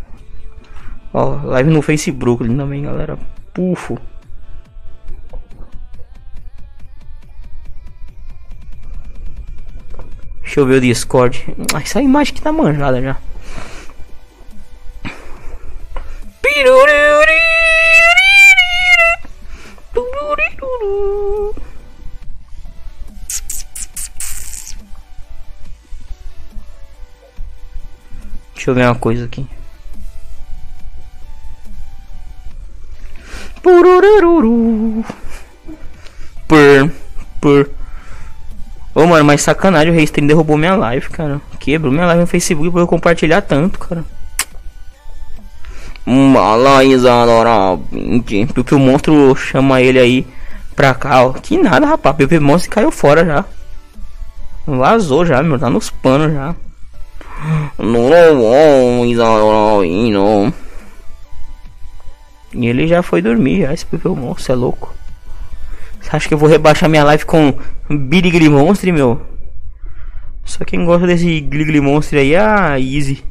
[1.13, 3.19] Ó, live no Facebook também, galera.
[3.53, 3.99] Pufo.
[10.49, 11.45] Deixa eu ver o Discord.
[11.75, 13.19] Essa imagem que tá manjada já.
[28.55, 29.47] Deixa eu ver uma coisa aqui.
[33.63, 35.05] Pururururu.
[36.49, 36.91] Por.
[37.39, 37.78] Por.
[38.99, 41.41] Ô mano, mas sacanagem, o Restream derrubou minha live, cara.
[41.61, 44.05] Quebrou minha live no Facebook por eu compartilhar tanto, cara.
[46.05, 48.53] Malaizadora 20.
[48.53, 50.27] Porque o monstro chama ele aí
[50.75, 51.33] pra cá, ó.
[51.33, 52.17] Que nada, rapaz.
[52.17, 53.45] Pepe Monstro caiu fora já.
[54.67, 55.61] Vazou já, meu.
[55.61, 56.57] Tá nos panos já.
[62.53, 64.98] E ele já foi dormir, já, esse Pepe Monstro é louco.
[66.01, 67.55] Você acha que eu vou rebaixar minha live com
[67.91, 69.39] Birigli Monstro, meu?
[70.49, 73.23] Só quem gosta desse Gligli Monstro aí é a Easy.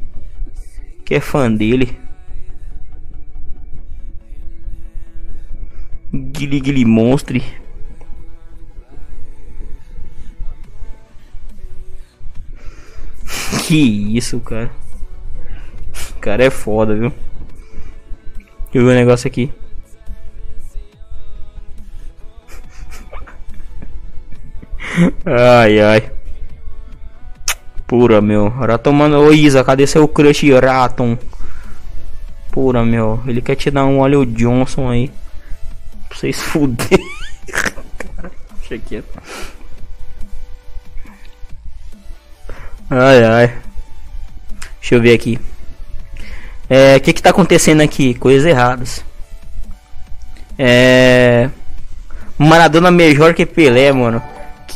[1.04, 1.98] Que é fã dele.
[6.12, 7.42] Gligli Monstre.
[13.66, 14.70] Que isso, cara.
[16.16, 17.10] O cara é foda, viu?
[17.10, 19.52] Deixa eu ver o negócio aqui.
[25.24, 26.10] Ai, ai.
[27.86, 28.52] Pura, meu.
[28.58, 29.16] Ora tomando.
[29.18, 31.16] Ô Isa, cadê seu crush Raton?
[32.50, 33.20] Pura, meu.
[33.26, 35.10] Ele quer te dar um óleo Johnson aí.
[36.08, 36.98] Pra vocês fuder.
[38.86, 39.22] Quieto.
[42.90, 43.58] Ai, ai.
[44.80, 45.38] Deixa eu ver aqui.
[46.68, 48.12] É, o que que tá acontecendo aqui?
[48.14, 49.02] Coisas erradas.
[50.58, 51.48] É.
[52.36, 54.22] Maradona melhor que Pelé, mano.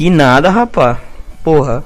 [0.03, 0.99] Que nada, rapá.
[1.45, 1.85] Porra.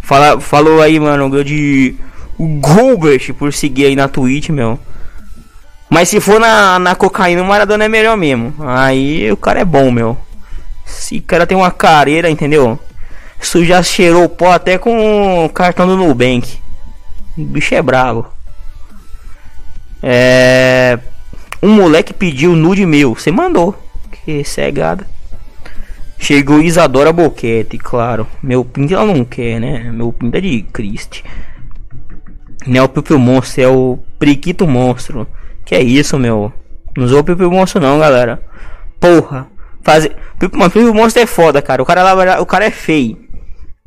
[0.00, 1.96] Fala, falou aí, mano, de
[2.38, 4.78] Gilbert por seguir aí na Twitch, meu.
[5.90, 8.54] Mas se for na, na cocaína, o Maradona é melhor mesmo.
[8.58, 10.16] Aí o cara é bom, meu.
[10.86, 12.80] Se o cara tem uma careira, entendeu?
[13.38, 16.58] Isso já cheirou pó até com o cartão do Nubank.
[17.36, 18.24] O bicho é bravo.
[20.02, 20.98] É.
[21.62, 23.14] Um moleque pediu nude meu.
[23.14, 23.78] Você mandou.
[24.10, 25.12] Que cegada.
[26.18, 28.26] Chegou Isadora Boquete, claro.
[28.42, 29.90] Meu pinto ela não quer, né?
[29.92, 31.22] Meu pinto é de Christ.
[32.66, 35.26] Não é o Pipo Monstro, é o Priquito Monstro.
[35.64, 36.52] Que é isso, meu?
[36.96, 38.40] Não usou o Pipo Monstro não, galera.
[38.98, 39.46] Porra.
[39.82, 40.16] Fazer...
[40.52, 41.82] Mano, Pipo Monstro é foda, cara.
[41.82, 43.18] O cara, lá, o cara é feio.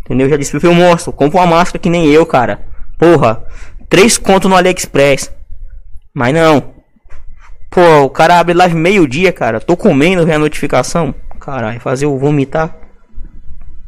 [0.05, 0.29] Entendeu?
[0.29, 1.11] Já disse Pipo Monstro.
[1.11, 2.61] Compra uma máscara que nem eu, cara.
[2.99, 3.43] Porra.
[3.89, 5.31] Três contos no AliExpress.
[6.13, 6.75] Mas não.
[7.71, 9.59] Pô, o cara abre live meio dia, cara.
[9.59, 11.15] Tô comendo, vem a notificação.
[11.47, 12.75] Caralho, fazer o vomitar.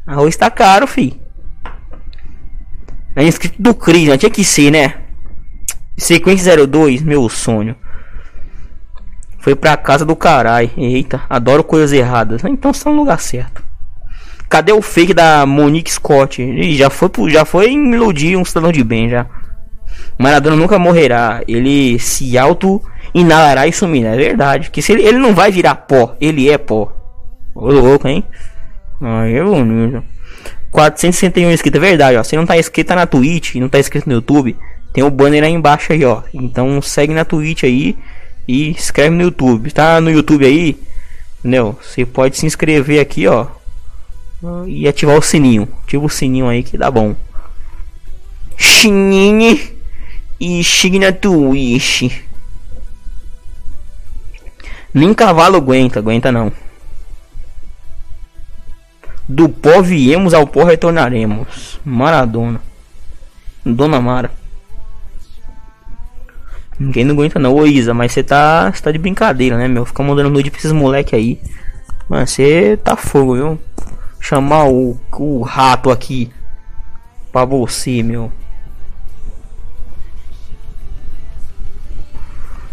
[0.06, 1.20] Arroz tá caro, fi.
[3.14, 4.16] É inscrito do Cris, né?
[4.16, 4.94] Tinha que ser, né?
[5.94, 7.76] Sequência 02, meu sonho.
[9.40, 10.70] Foi pra casa do caralho.
[10.74, 12.42] Eita, adoro coisas erradas.
[12.44, 13.62] Então está no lugar certo.
[14.48, 16.42] Cadê o fake da Monique Scott?
[16.78, 19.26] Já foi, já foi iludir um cidadão de bem já.
[20.18, 21.42] Maradona nunca morrerá.
[21.46, 22.82] Ele se auto
[23.12, 24.14] inalará e sumirá.
[24.14, 24.70] É verdade.
[24.70, 26.96] Que se ele, ele não vai virar pó, ele é pó.
[27.54, 28.24] Ô louco, hein?
[29.00, 30.02] Aí é bonito.
[30.70, 32.22] 461 inscritos, é verdade, ó.
[32.22, 34.56] Se não tá inscrito tá na Twitch, não tá inscrito no YouTube,
[34.92, 36.22] tem o banner aí embaixo aí, ó.
[36.32, 37.96] Então segue na Twitch aí
[38.46, 39.72] e inscreve no YouTube.
[39.72, 40.76] Tá no YouTube aí,
[41.40, 41.78] entendeu?
[41.82, 43.46] Você pode se inscrever aqui, ó.
[44.66, 45.68] E ativar o sininho.
[45.84, 47.14] Ativa o sininho aí que dá bom.
[48.56, 49.60] Xinine
[50.38, 52.10] e chegue na Twitch.
[54.92, 56.52] Nem cavalo aguenta, aguenta não.
[59.30, 61.78] Do pó viemos, ao pó retornaremos.
[61.84, 62.60] Maradona.
[63.64, 64.32] Dona Mara.
[66.76, 67.54] Ninguém não aguenta não.
[67.54, 69.86] Ô Isa, mas você tá, tá de brincadeira, né, meu?
[69.86, 71.40] Fica mandando nude pra esses moleque aí.
[72.08, 73.58] Mas você tá fogo, viu?
[74.18, 76.28] Chamar o, o rato aqui
[77.30, 78.32] pra você, meu.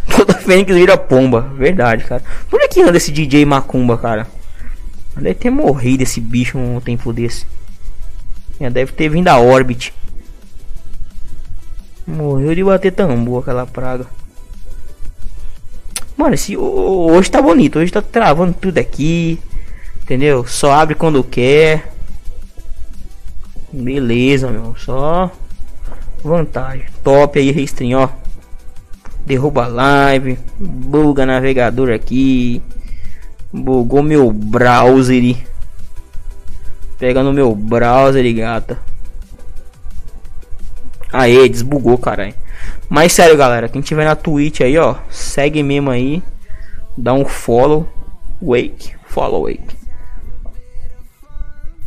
[0.09, 1.41] Toda fênix vira pomba.
[1.55, 2.23] Verdade, cara.
[2.49, 4.25] Por que anda esse DJ Macumba, cara?
[5.17, 7.45] Deve ter morrido esse bicho um tempo desse.
[8.59, 9.93] Já deve ter vindo a Orbit.
[12.05, 14.05] Morreu de bater tambor aquela praga.
[16.15, 17.79] Mano, esse, hoje tá bonito.
[17.79, 19.39] Hoje tá travando tudo aqui.
[20.01, 20.45] Entendeu?
[20.47, 21.91] Só abre quando quer.
[23.71, 24.75] Beleza, meu.
[24.77, 25.31] Só
[26.23, 26.85] vantagem.
[27.03, 28.09] Top aí, restring, ó.
[29.25, 30.39] Derruba live.
[30.57, 32.61] Buga navegador aqui.
[33.51, 35.37] Bugou meu browser.
[36.99, 38.77] Pega no meu browser, gata.
[41.11, 42.33] Aê, desbugou, caralho.
[42.89, 46.23] Mas sério, galera, quem tiver na Twitch aí, ó, segue mesmo aí.
[46.97, 47.87] Dá um follow.
[48.41, 49.75] Wake, follow wake.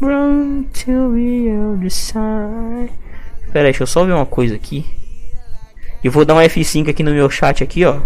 [0.00, 0.64] Run.
[3.52, 4.86] Pera aí, deixa eu só ver uma coisa aqui.
[6.02, 8.00] E vou dar um F5 aqui no meu chat aqui, ó.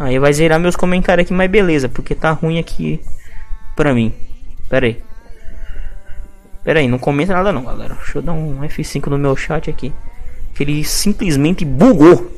[0.00, 2.98] Aí vai zerar meus comentários aqui, mas beleza, porque tá ruim aqui
[3.76, 4.14] pra mim.
[4.66, 5.02] Pera aí.
[6.64, 7.94] Pera aí, não comenta nada não, galera.
[7.96, 9.92] Deixa eu dar um F5 no meu chat aqui.
[10.54, 12.32] Que ele simplesmente bugou.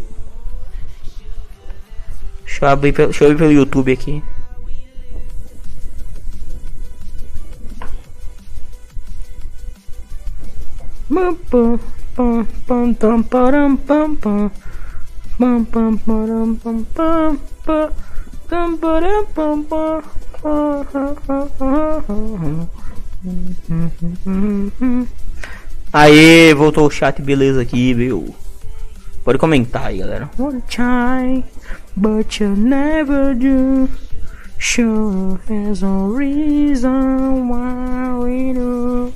[2.44, 4.20] Deixa eu abrir, deixa eu abrir pelo YouTube aqui.
[11.08, 11.78] Pam, pam,
[12.66, 14.50] pam, pam, pam, pam.
[15.38, 16.54] Pam, pam, pam,
[16.94, 17.38] pam,
[25.92, 28.34] Aê, voltou o chat, beleza aqui, viu?
[29.24, 30.28] Pode comentar aí, galera.
[30.38, 31.44] Wanna try,
[31.96, 33.88] but you never do.
[34.58, 39.12] Sure a reason why we do.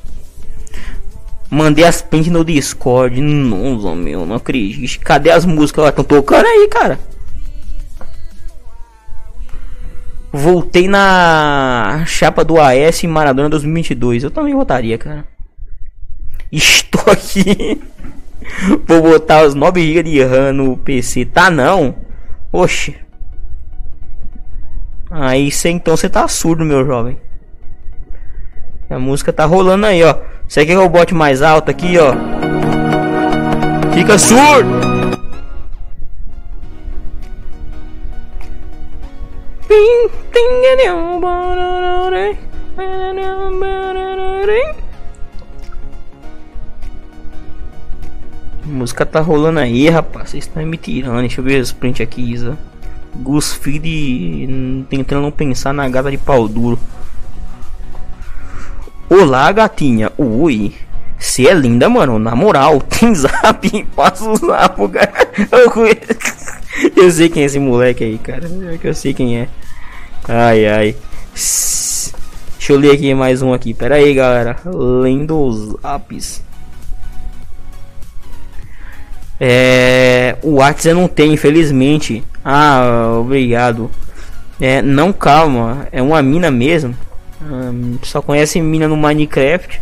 [1.51, 3.21] Mandei as prints no Discord.
[3.21, 5.01] Nossa, meu, não acredito.
[5.01, 5.89] Cadê as músicas?
[5.89, 6.99] Estão tocando aí, cara.
[10.37, 14.23] Voltei na chapa do AS em Maradona 2022.
[14.23, 15.25] Eu também votaria, cara.
[16.53, 17.81] Estou aqui.
[18.87, 21.25] Vou botar os 9 GB de RAM no PC.
[21.25, 21.97] Tá não?
[22.53, 22.95] Oxe.
[25.11, 27.17] Aí cê, então você tá surdo, meu jovem.
[28.91, 30.19] A música tá rolando aí, ó.
[30.47, 32.13] Você quer que eu bote mais alto aqui, ó?
[33.95, 34.86] Fica surdo!
[48.63, 50.31] A música tá rolando aí, rapaz.
[50.31, 51.21] Vocês estão me tirando.
[51.21, 52.59] Deixa eu ver os print aqui, Isa.
[53.15, 56.79] Gus Feed hum, tentando não pensar na gata de pau duro.
[59.09, 60.13] Olá, gatinha.
[60.19, 60.75] Oi.
[61.19, 62.19] Você é linda, mano.
[62.19, 63.85] Na moral, tem zap.
[63.95, 65.13] Passa o zap, cara.
[65.51, 66.46] Eu, conheço-
[66.97, 68.49] eu sei quem é esse moleque aí, cara.
[68.73, 69.49] É que eu sei quem é.
[70.29, 70.97] Ai, ai.
[71.33, 73.73] Deixa eu ler aqui mais um aqui.
[73.73, 74.57] Pera aí, galera.
[74.65, 76.43] Lendo os zaps.
[79.39, 82.25] É, o WhatsApp não tem, infelizmente.
[82.45, 83.91] Ah, obrigado.
[84.61, 85.87] É, não, calma.
[85.93, 86.97] É uma mina mesmo.
[87.43, 89.81] Hum, só conhece mina no Minecraft.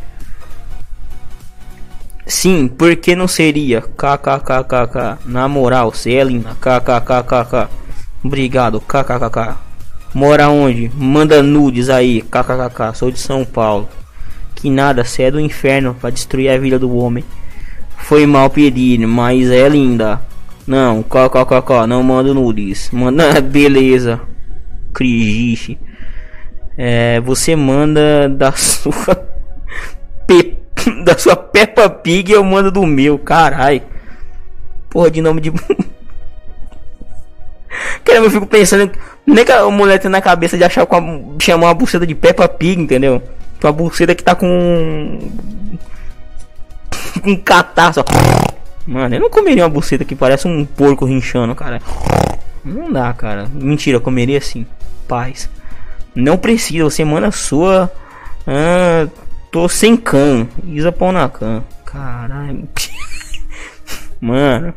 [2.26, 3.82] Sim, por que não seria?
[3.82, 5.18] KKKKK.
[5.26, 6.56] Na moral, cê é linda.
[6.60, 7.68] KKKKK.
[8.24, 8.80] Obrigado.
[8.80, 9.56] KKKK.
[10.14, 10.90] Mora onde?
[10.94, 12.22] Manda nudes aí.
[12.22, 12.94] KKKK.
[12.94, 13.88] Sou de São Paulo.
[14.54, 17.24] Que nada, cê é do inferno pra destruir a vida do homem.
[17.98, 20.20] Foi mal pedir, mas é linda.
[20.66, 21.86] Não, KKKK.
[21.86, 22.90] Não manda nudes.
[22.90, 23.38] Manda.
[23.42, 24.18] Beleza.
[24.94, 25.78] Crigiche.
[26.76, 29.33] É, você manda da sua
[31.04, 33.82] da sua Peppa Pig eu mando do meu, carai.
[34.88, 35.52] Porra de nome de
[38.04, 38.92] Caramba, eu fico pensando
[39.26, 42.14] nem que a mulher tem na cabeça de achar com a, chamar uma buceta de
[42.14, 43.22] Peppa Pig, entendeu?
[43.60, 45.18] Com a buceta que tá com
[47.22, 47.94] com catarro.
[47.94, 48.04] só.
[48.86, 51.80] Mano, eu não comeria uma buceta que parece um porco rinchando, cara.
[52.64, 53.48] Não dá, cara.
[53.52, 54.66] Mentira, comeria sim.
[55.08, 55.48] Paz.
[56.14, 57.90] Não precisa, você manda a sua.
[58.46, 59.08] Ah,
[59.54, 60.48] tô sem can.
[60.66, 61.62] Isa pau na can.
[61.84, 62.68] Caralho.
[64.20, 64.74] Mano.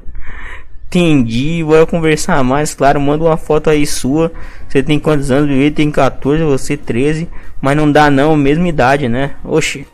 [0.86, 2.76] Entendi, bora conversar mais.
[2.76, 4.32] Claro, manda uma foto aí sua.
[4.70, 5.50] Você tem quantos anos?
[5.50, 7.28] Ele tem 14, você 13.
[7.60, 9.32] Mas não dá não, mesma idade, né?
[9.44, 9.88] Oxi.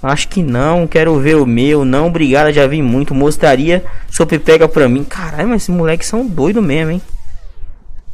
[0.00, 1.84] Acho que não, quero ver o meu.
[1.84, 3.12] Não, obrigado, já vi muito.
[3.12, 5.02] Mostraria sua pega pra mim.
[5.02, 7.02] Caralho, mas esses moleques são doidos mesmo, hein?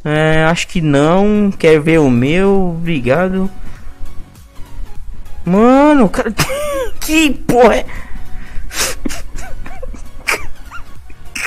[0.03, 1.53] É, acho que não.
[1.55, 2.75] Quer ver o meu?
[2.79, 3.51] Obrigado.
[5.49, 6.31] Mano, cara.
[7.01, 7.85] que porra é?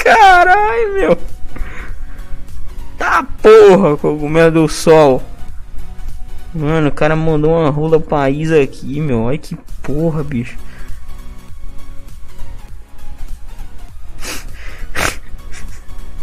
[0.03, 1.17] Caralho, meu.
[2.99, 5.23] Tá porra, cogumelo do sol.
[6.53, 9.23] Mano, o cara mandou uma rola pra Isa aqui, meu.
[9.23, 10.59] Olha que porra, bicho.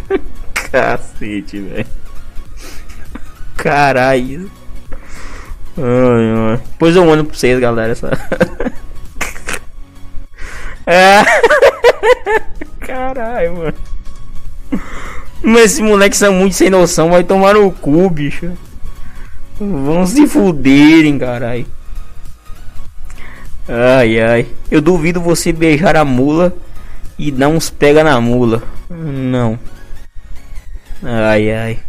[0.69, 1.87] Cacete, velho.
[3.55, 4.51] Caralho.
[5.81, 6.57] Ai, ai.
[6.71, 7.91] Depois eu mando pra vocês, galera.
[7.93, 8.09] Essa...
[10.85, 11.23] é.
[12.85, 13.73] Caralho, mano.
[15.41, 17.09] Mas esses moleques são muito sem noção.
[17.09, 18.51] Vai tomar no cu, bicho.
[19.59, 21.65] Vão se fuderem, caralho.
[23.67, 24.47] Ai, ai.
[24.69, 26.53] Eu duvido você beijar a mula
[27.17, 28.63] e dar uns pega na mula.
[28.89, 29.59] Não.
[31.03, 31.79] Ai, ai.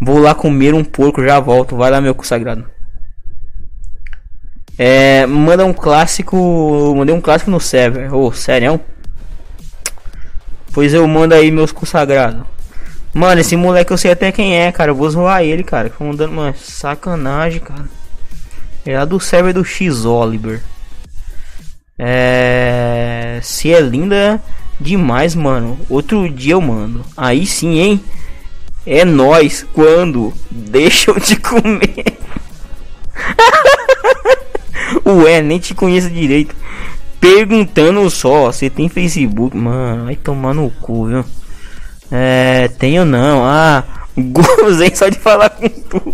[0.00, 1.76] Vou lá comer um porco, já volto.
[1.76, 2.64] Vai lá, meu consagrado.
[4.78, 6.94] É, manda um clássico.
[6.96, 8.14] Mandei um clássico no server.
[8.14, 8.80] Ô, oh, sério?
[10.72, 12.46] Pois eu mando aí meus consagrados.
[13.12, 14.92] Mano, esse moleque eu sei até quem é, cara.
[14.92, 15.90] Eu vou zoar ele, cara.
[15.90, 17.84] Ficam mandando uma sacanagem, cara.
[18.86, 20.62] É lá do server do X Oliver.
[21.98, 23.38] É.
[23.42, 24.40] Se é linda
[24.80, 25.78] demais, mano.
[25.90, 27.04] Outro dia eu mando.
[27.14, 28.00] Aí sim, hein?
[28.92, 32.18] É nós quando deixam de comer.
[35.06, 36.56] Ué, nem te conheço direito.
[37.20, 39.56] Perguntando só, você tem Facebook?
[39.56, 41.24] Mano, vai tomar no cu, viu?
[42.10, 43.44] É, tenho não.
[43.44, 43.84] Ah,
[44.18, 46.12] gozei só de falar com tu.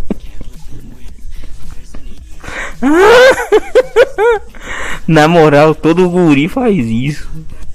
[5.09, 7.27] Na moral, todo guri faz isso.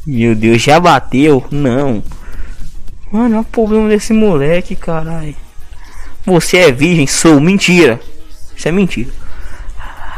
[0.06, 1.44] Meu Deus, já bateu?
[1.50, 2.04] Não.
[3.12, 5.36] Mano, olha o problema desse moleque, caralho.
[6.26, 7.08] Você é virgem?
[7.08, 7.42] Sou.
[7.42, 8.00] Mentira.
[8.56, 9.10] Isso é mentira.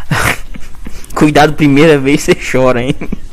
[1.16, 2.96] Cuidado, primeira vez você chora, hein?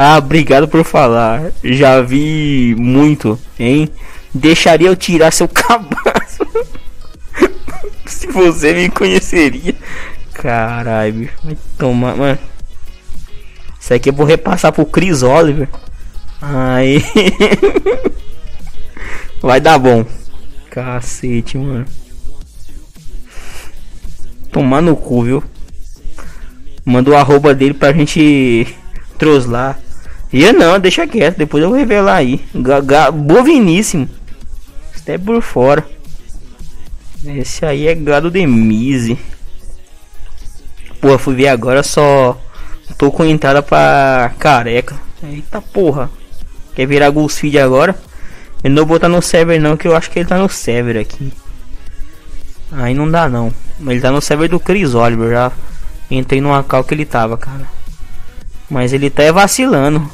[0.00, 1.50] Ah, obrigado por falar.
[1.64, 3.88] Já vi muito, hein?
[4.32, 6.46] Deixaria eu tirar seu cabaço.
[8.06, 9.74] Se você me conheceria.
[10.32, 11.28] Caralho.
[11.42, 12.38] Vai tomar, mano.
[13.88, 15.66] Isso aqui eu vou repassar pro Chris Oliver.
[16.42, 17.02] Aí.
[19.40, 20.04] Vai dar bom.
[20.70, 21.86] Cacete, mano.
[24.52, 25.44] Tomar no cu, viu?
[26.84, 28.76] Manda o arroba dele pra gente
[29.16, 29.80] troslar.
[30.30, 32.44] E não, deixa quieto, depois eu vou revelar aí.
[32.54, 34.06] Gaga, boviníssimo.
[35.00, 35.82] Até por fora.
[37.24, 39.18] Esse aí é gado de mise.
[41.00, 42.38] Pô, fui ver agora só.
[42.96, 44.96] Tô com entrada pra careca.
[45.22, 46.10] Eita porra.
[46.74, 47.96] Quer virar Feed agora?
[48.62, 50.96] Eu não vou botar no server não, que eu acho que ele tá no server
[50.96, 51.32] aqui.
[52.72, 53.52] Aí não dá não.
[53.80, 55.52] Ele tá no server do Chris Oliver já.
[56.10, 57.66] Entrei no local que ele tava, cara.
[58.68, 60.10] Mas ele tá vacilando.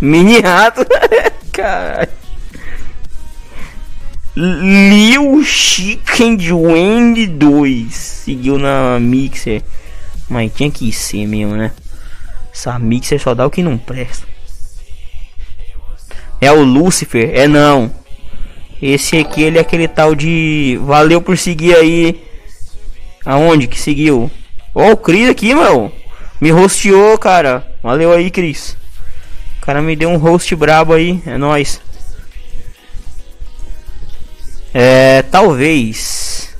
[0.00, 0.84] Mini rato.
[1.52, 2.08] Caralho.
[4.36, 9.62] Liu Chicken Wendy 2 seguiu na Mixer.
[10.28, 11.72] Mas tinha que ser mesmo, né?
[12.56, 14.26] Essa Mixer só dá o que não presta.
[16.40, 17.30] É o Lucifer?
[17.34, 17.92] É não.
[18.80, 20.80] Esse aqui ele é aquele tal de.
[20.82, 22.24] Valeu por seguir aí.
[23.26, 24.30] Aonde que seguiu?
[24.74, 25.92] Ó, oh, o Cris aqui, meu.
[26.40, 27.66] Me rosteou, cara.
[27.82, 28.74] Valeu aí, Cris.
[29.58, 31.22] O cara me deu um host brabo aí.
[31.26, 31.78] É nóis.
[34.72, 36.56] É, talvez.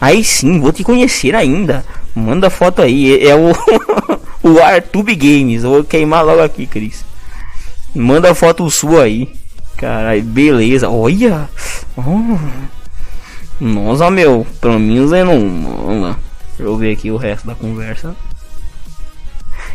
[0.00, 1.84] Aí sim, vou te conhecer ainda.
[2.16, 3.22] Manda foto aí.
[3.22, 3.52] É o,
[4.42, 5.64] o Artube Games.
[5.64, 7.04] vou queimar logo aqui, Cris.
[7.94, 9.30] Manda foto sua aí.
[9.76, 10.88] Caralho, beleza.
[10.88, 11.46] Olha.
[11.94, 12.38] Oh.
[13.60, 14.46] Nossa, meu.
[14.62, 16.16] Pra mim, Zé não.
[16.56, 18.16] Deixa eu ver aqui o resto da conversa.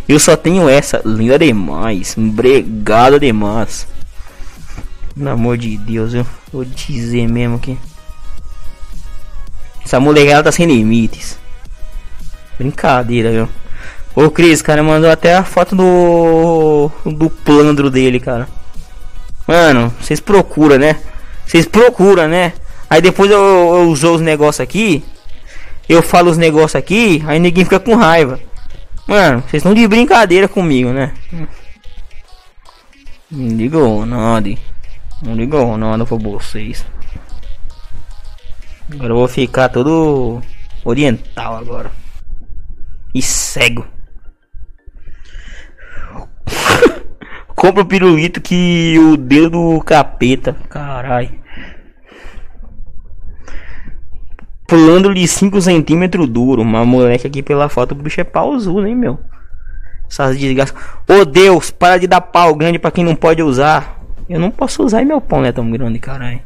[0.10, 1.00] Eu só tenho essa.
[1.06, 2.16] Linda demais.
[2.18, 3.88] Bregada demais.
[5.14, 7.78] Pelo amor de Deus, eu vou dizer mesmo que.
[9.86, 11.41] Essa molecada tá sem limites.
[12.62, 13.50] Brincadeira, viu?
[14.16, 16.92] Ô Cris, cara mandou até a foto do.
[17.10, 18.48] do plandro dele, cara.
[19.48, 21.02] Mano, vocês procuram, né?
[21.44, 22.54] Vocês procuram, né?
[22.88, 25.04] Aí depois eu, eu uso os negócios aqui.
[25.90, 28.40] Eu falo os negócios aqui, aí ninguém fica com raiva.
[29.08, 31.14] Mano, vocês estão de brincadeira comigo, né?
[33.32, 34.54] Não ligou nada.
[35.24, 36.86] Não ligou nada pra vocês.
[38.94, 40.44] Agora eu vou ficar todo
[40.86, 42.01] oriental agora.
[43.14, 43.86] E cego.
[47.56, 50.56] Compra o pirulito que o dedo do capeta.
[50.70, 51.40] Carai.
[54.68, 56.64] Pulando-lhe 5 centímetros duro.
[56.64, 59.20] Mas moleque aqui pela foto, o bicho é pausudo, hein, meu?
[60.10, 60.76] Essas desgraças.
[61.08, 64.02] Ô oh, Deus, para de dar pau grande pra quem não pode usar.
[64.30, 66.42] Eu não posso usar e meu pão não é tão grande, caralho.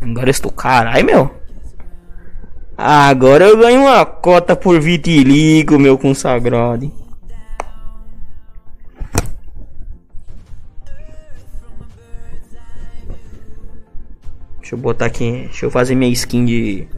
[0.00, 1.41] Agora eu estou caralho, meu.
[2.84, 6.90] Agora eu ganho uma cota por vitiligo, meu consagrado.
[14.58, 15.30] Deixa eu botar aqui.
[15.42, 16.88] Deixa eu fazer minha skin de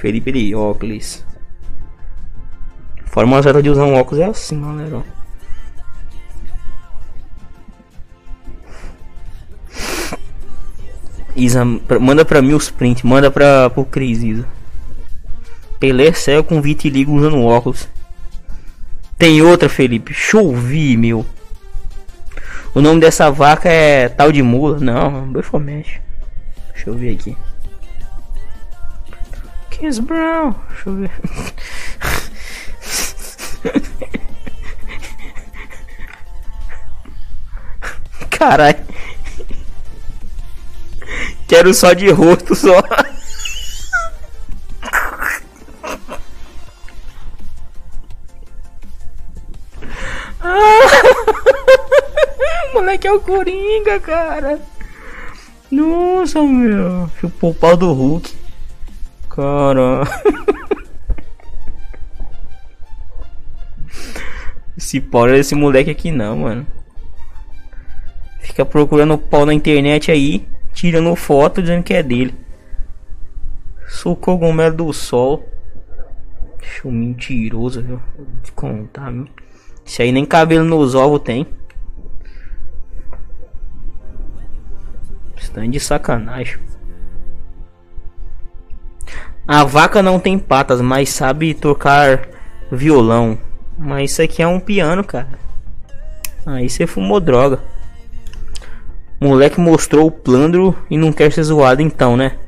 [0.00, 1.22] Felipe de óculos.
[3.04, 5.17] Forma certa de usar um óculos é assim, galera.
[11.38, 11.64] Isa,
[12.00, 14.44] manda pra mim os prints, manda pra, pro Cris, Isa.
[15.78, 17.88] Pelé céu com vitiligo usando óculos.
[19.16, 20.12] Tem outra, Felipe.
[20.12, 21.24] Chovi, meu.
[22.74, 24.80] O nome dessa vaca é tal de mula.
[24.80, 26.02] Não, Befomete.
[26.74, 27.36] Deixa eu ver aqui.
[29.70, 30.56] Kiss Brown.
[30.68, 31.10] Deixa eu ver.
[38.30, 38.87] Caralho.
[41.48, 42.80] Quero só de rosto só.
[52.74, 54.60] Moleque é o Coringa, cara.
[55.70, 57.10] Nossa, meu.
[57.18, 58.34] Chupou o pau do Hulk.
[59.30, 60.02] Cara.
[64.76, 66.66] Esse pau é esse moleque aqui não, mano.
[68.40, 70.46] Fica procurando pau na internet aí,
[70.78, 72.32] tirando foto dizendo que é dele.
[73.88, 75.44] Sou cogumelo do sol.
[76.62, 78.00] Show mentiroso, viu?
[78.16, 79.12] Vou contar?
[79.84, 81.48] Isso aí nem cabelo nos ovos tem.
[85.36, 86.60] Estão de sacanagem.
[89.48, 92.28] A vaca não tem patas, mas sabe tocar
[92.70, 93.36] violão.
[93.76, 95.40] Mas isso aqui é um piano, cara.
[96.46, 97.58] Aí você fumou droga.
[99.20, 102.38] Moleque mostrou o plandro e não quer ser zoado então, né?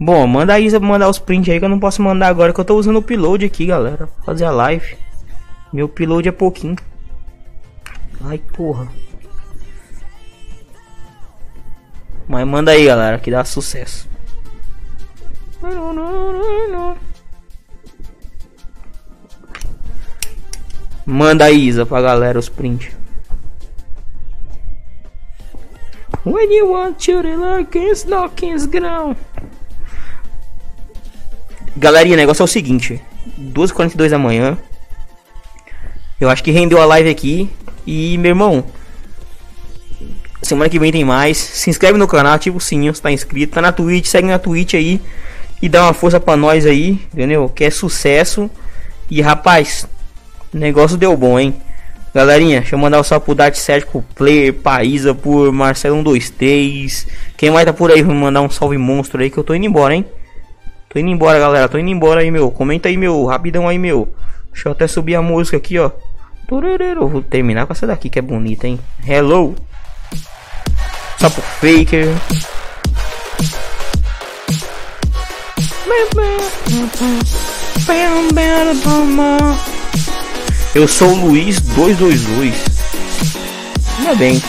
[0.00, 2.60] Bom, manda a Isa mandar os prints aí que eu não posso mandar agora que
[2.60, 4.08] eu tô usando o upload aqui, galera.
[4.24, 4.96] Fazer a live.
[5.72, 6.76] Meu upload é pouquinho.
[8.24, 8.88] Ai, porra.
[12.26, 14.08] Mas manda aí, galera, que dá sucesso.
[21.04, 23.03] Manda aí, Isa, pra galera os prints.
[26.24, 29.14] When you want to like it's knockings grão.
[31.76, 33.00] Galerinha, o negócio é o seguinte:
[33.38, 34.56] 12h42 da manhã.
[36.18, 37.50] Eu acho que rendeu a live aqui.
[37.86, 38.64] E, meu irmão,
[40.42, 41.36] semana que vem tem mais.
[41.36, 43.54] Se inscreve no canal, ativa o sininho se tá inscrito.
[43.54, 45.02] Tá na Twitch, segue na Twitch aí.
[45.60, 47.50] E dá uma força pra nós aí, entendeu?
[47.50, 48.50] Que é sucesso.
[49.10, 49.86] E rapaz,
[50.52, 51.54] negócio deu bom, hein?
[52.14, 57.08] Galerinha, deixa eu mandar o salve pro Dart Sérgio, Player, Paísa, por Marcelo 123.
[57.36, 59.66] Quem mais tá por aí, vou mandar um salve monstro aí que eu tô indo
[59.66, 60.06] embora, hein?
[60.88, 61.68] Tô indo embora, galera.
[61.68, 62.52] Tô indo embora aí, meu.
[62.52, 63.24] Comenta aí, meu.
[63.24, 64.14] Rapidão aí, meu.
[64.52, 65.90] Deixa eu até subir a música aqui, ó.
[66.46, 67.08] Turururu.
[67.08, 68.78] Vou terminar com essa daqui que é bonita, hein?
[69.04, 69.56] Hello.
[71.18, 72.14] Só pro Faker.
[80.74, 82.52] Eu sou o Luiz 222.
[83.98, 84.42] Ainda bem.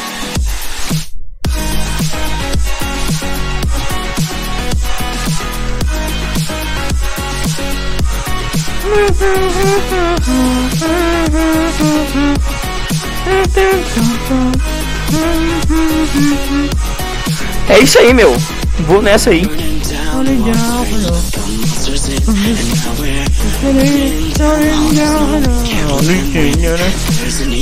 [17.69, 18.35] É isso aí, meu.
[18.79, 19.47] Vou nessa aí.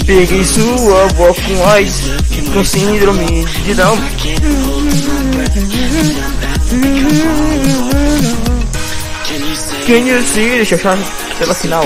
[0.06, 2.02] Peguei sua avó com AIDS,
[2.54, 3.98] com síndrome de Down.
[9.86, 10.50] Can you see?
[10.50, 10.98] Deixa eu achar
[11.38, 11.84] pela final.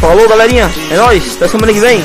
[0.00, 0.70] Falou, galerinha.
[0.90, 1.36] É nóis.
[1.36, 2.04] Até semana que vem.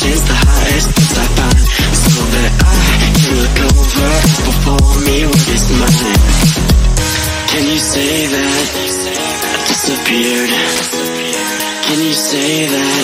[0.00, 1.60] of the highest peaks I find,
[1.92, 4.10] so that I can look over
[4.48, 6.16] before me what is mine.
[7.52, 10.52] Can you say that I disappeared?
[11.84, 12.96] Can you say that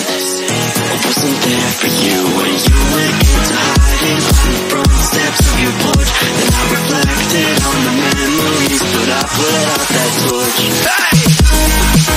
[0.73, 5.55] I wasn't there for you when you went into hiding on the front steps of
[5.61, 6.11] your porch?
[6.17, 10.65] Then I reflected on the memories, but I put out that torch.
[10.81, 12.16] But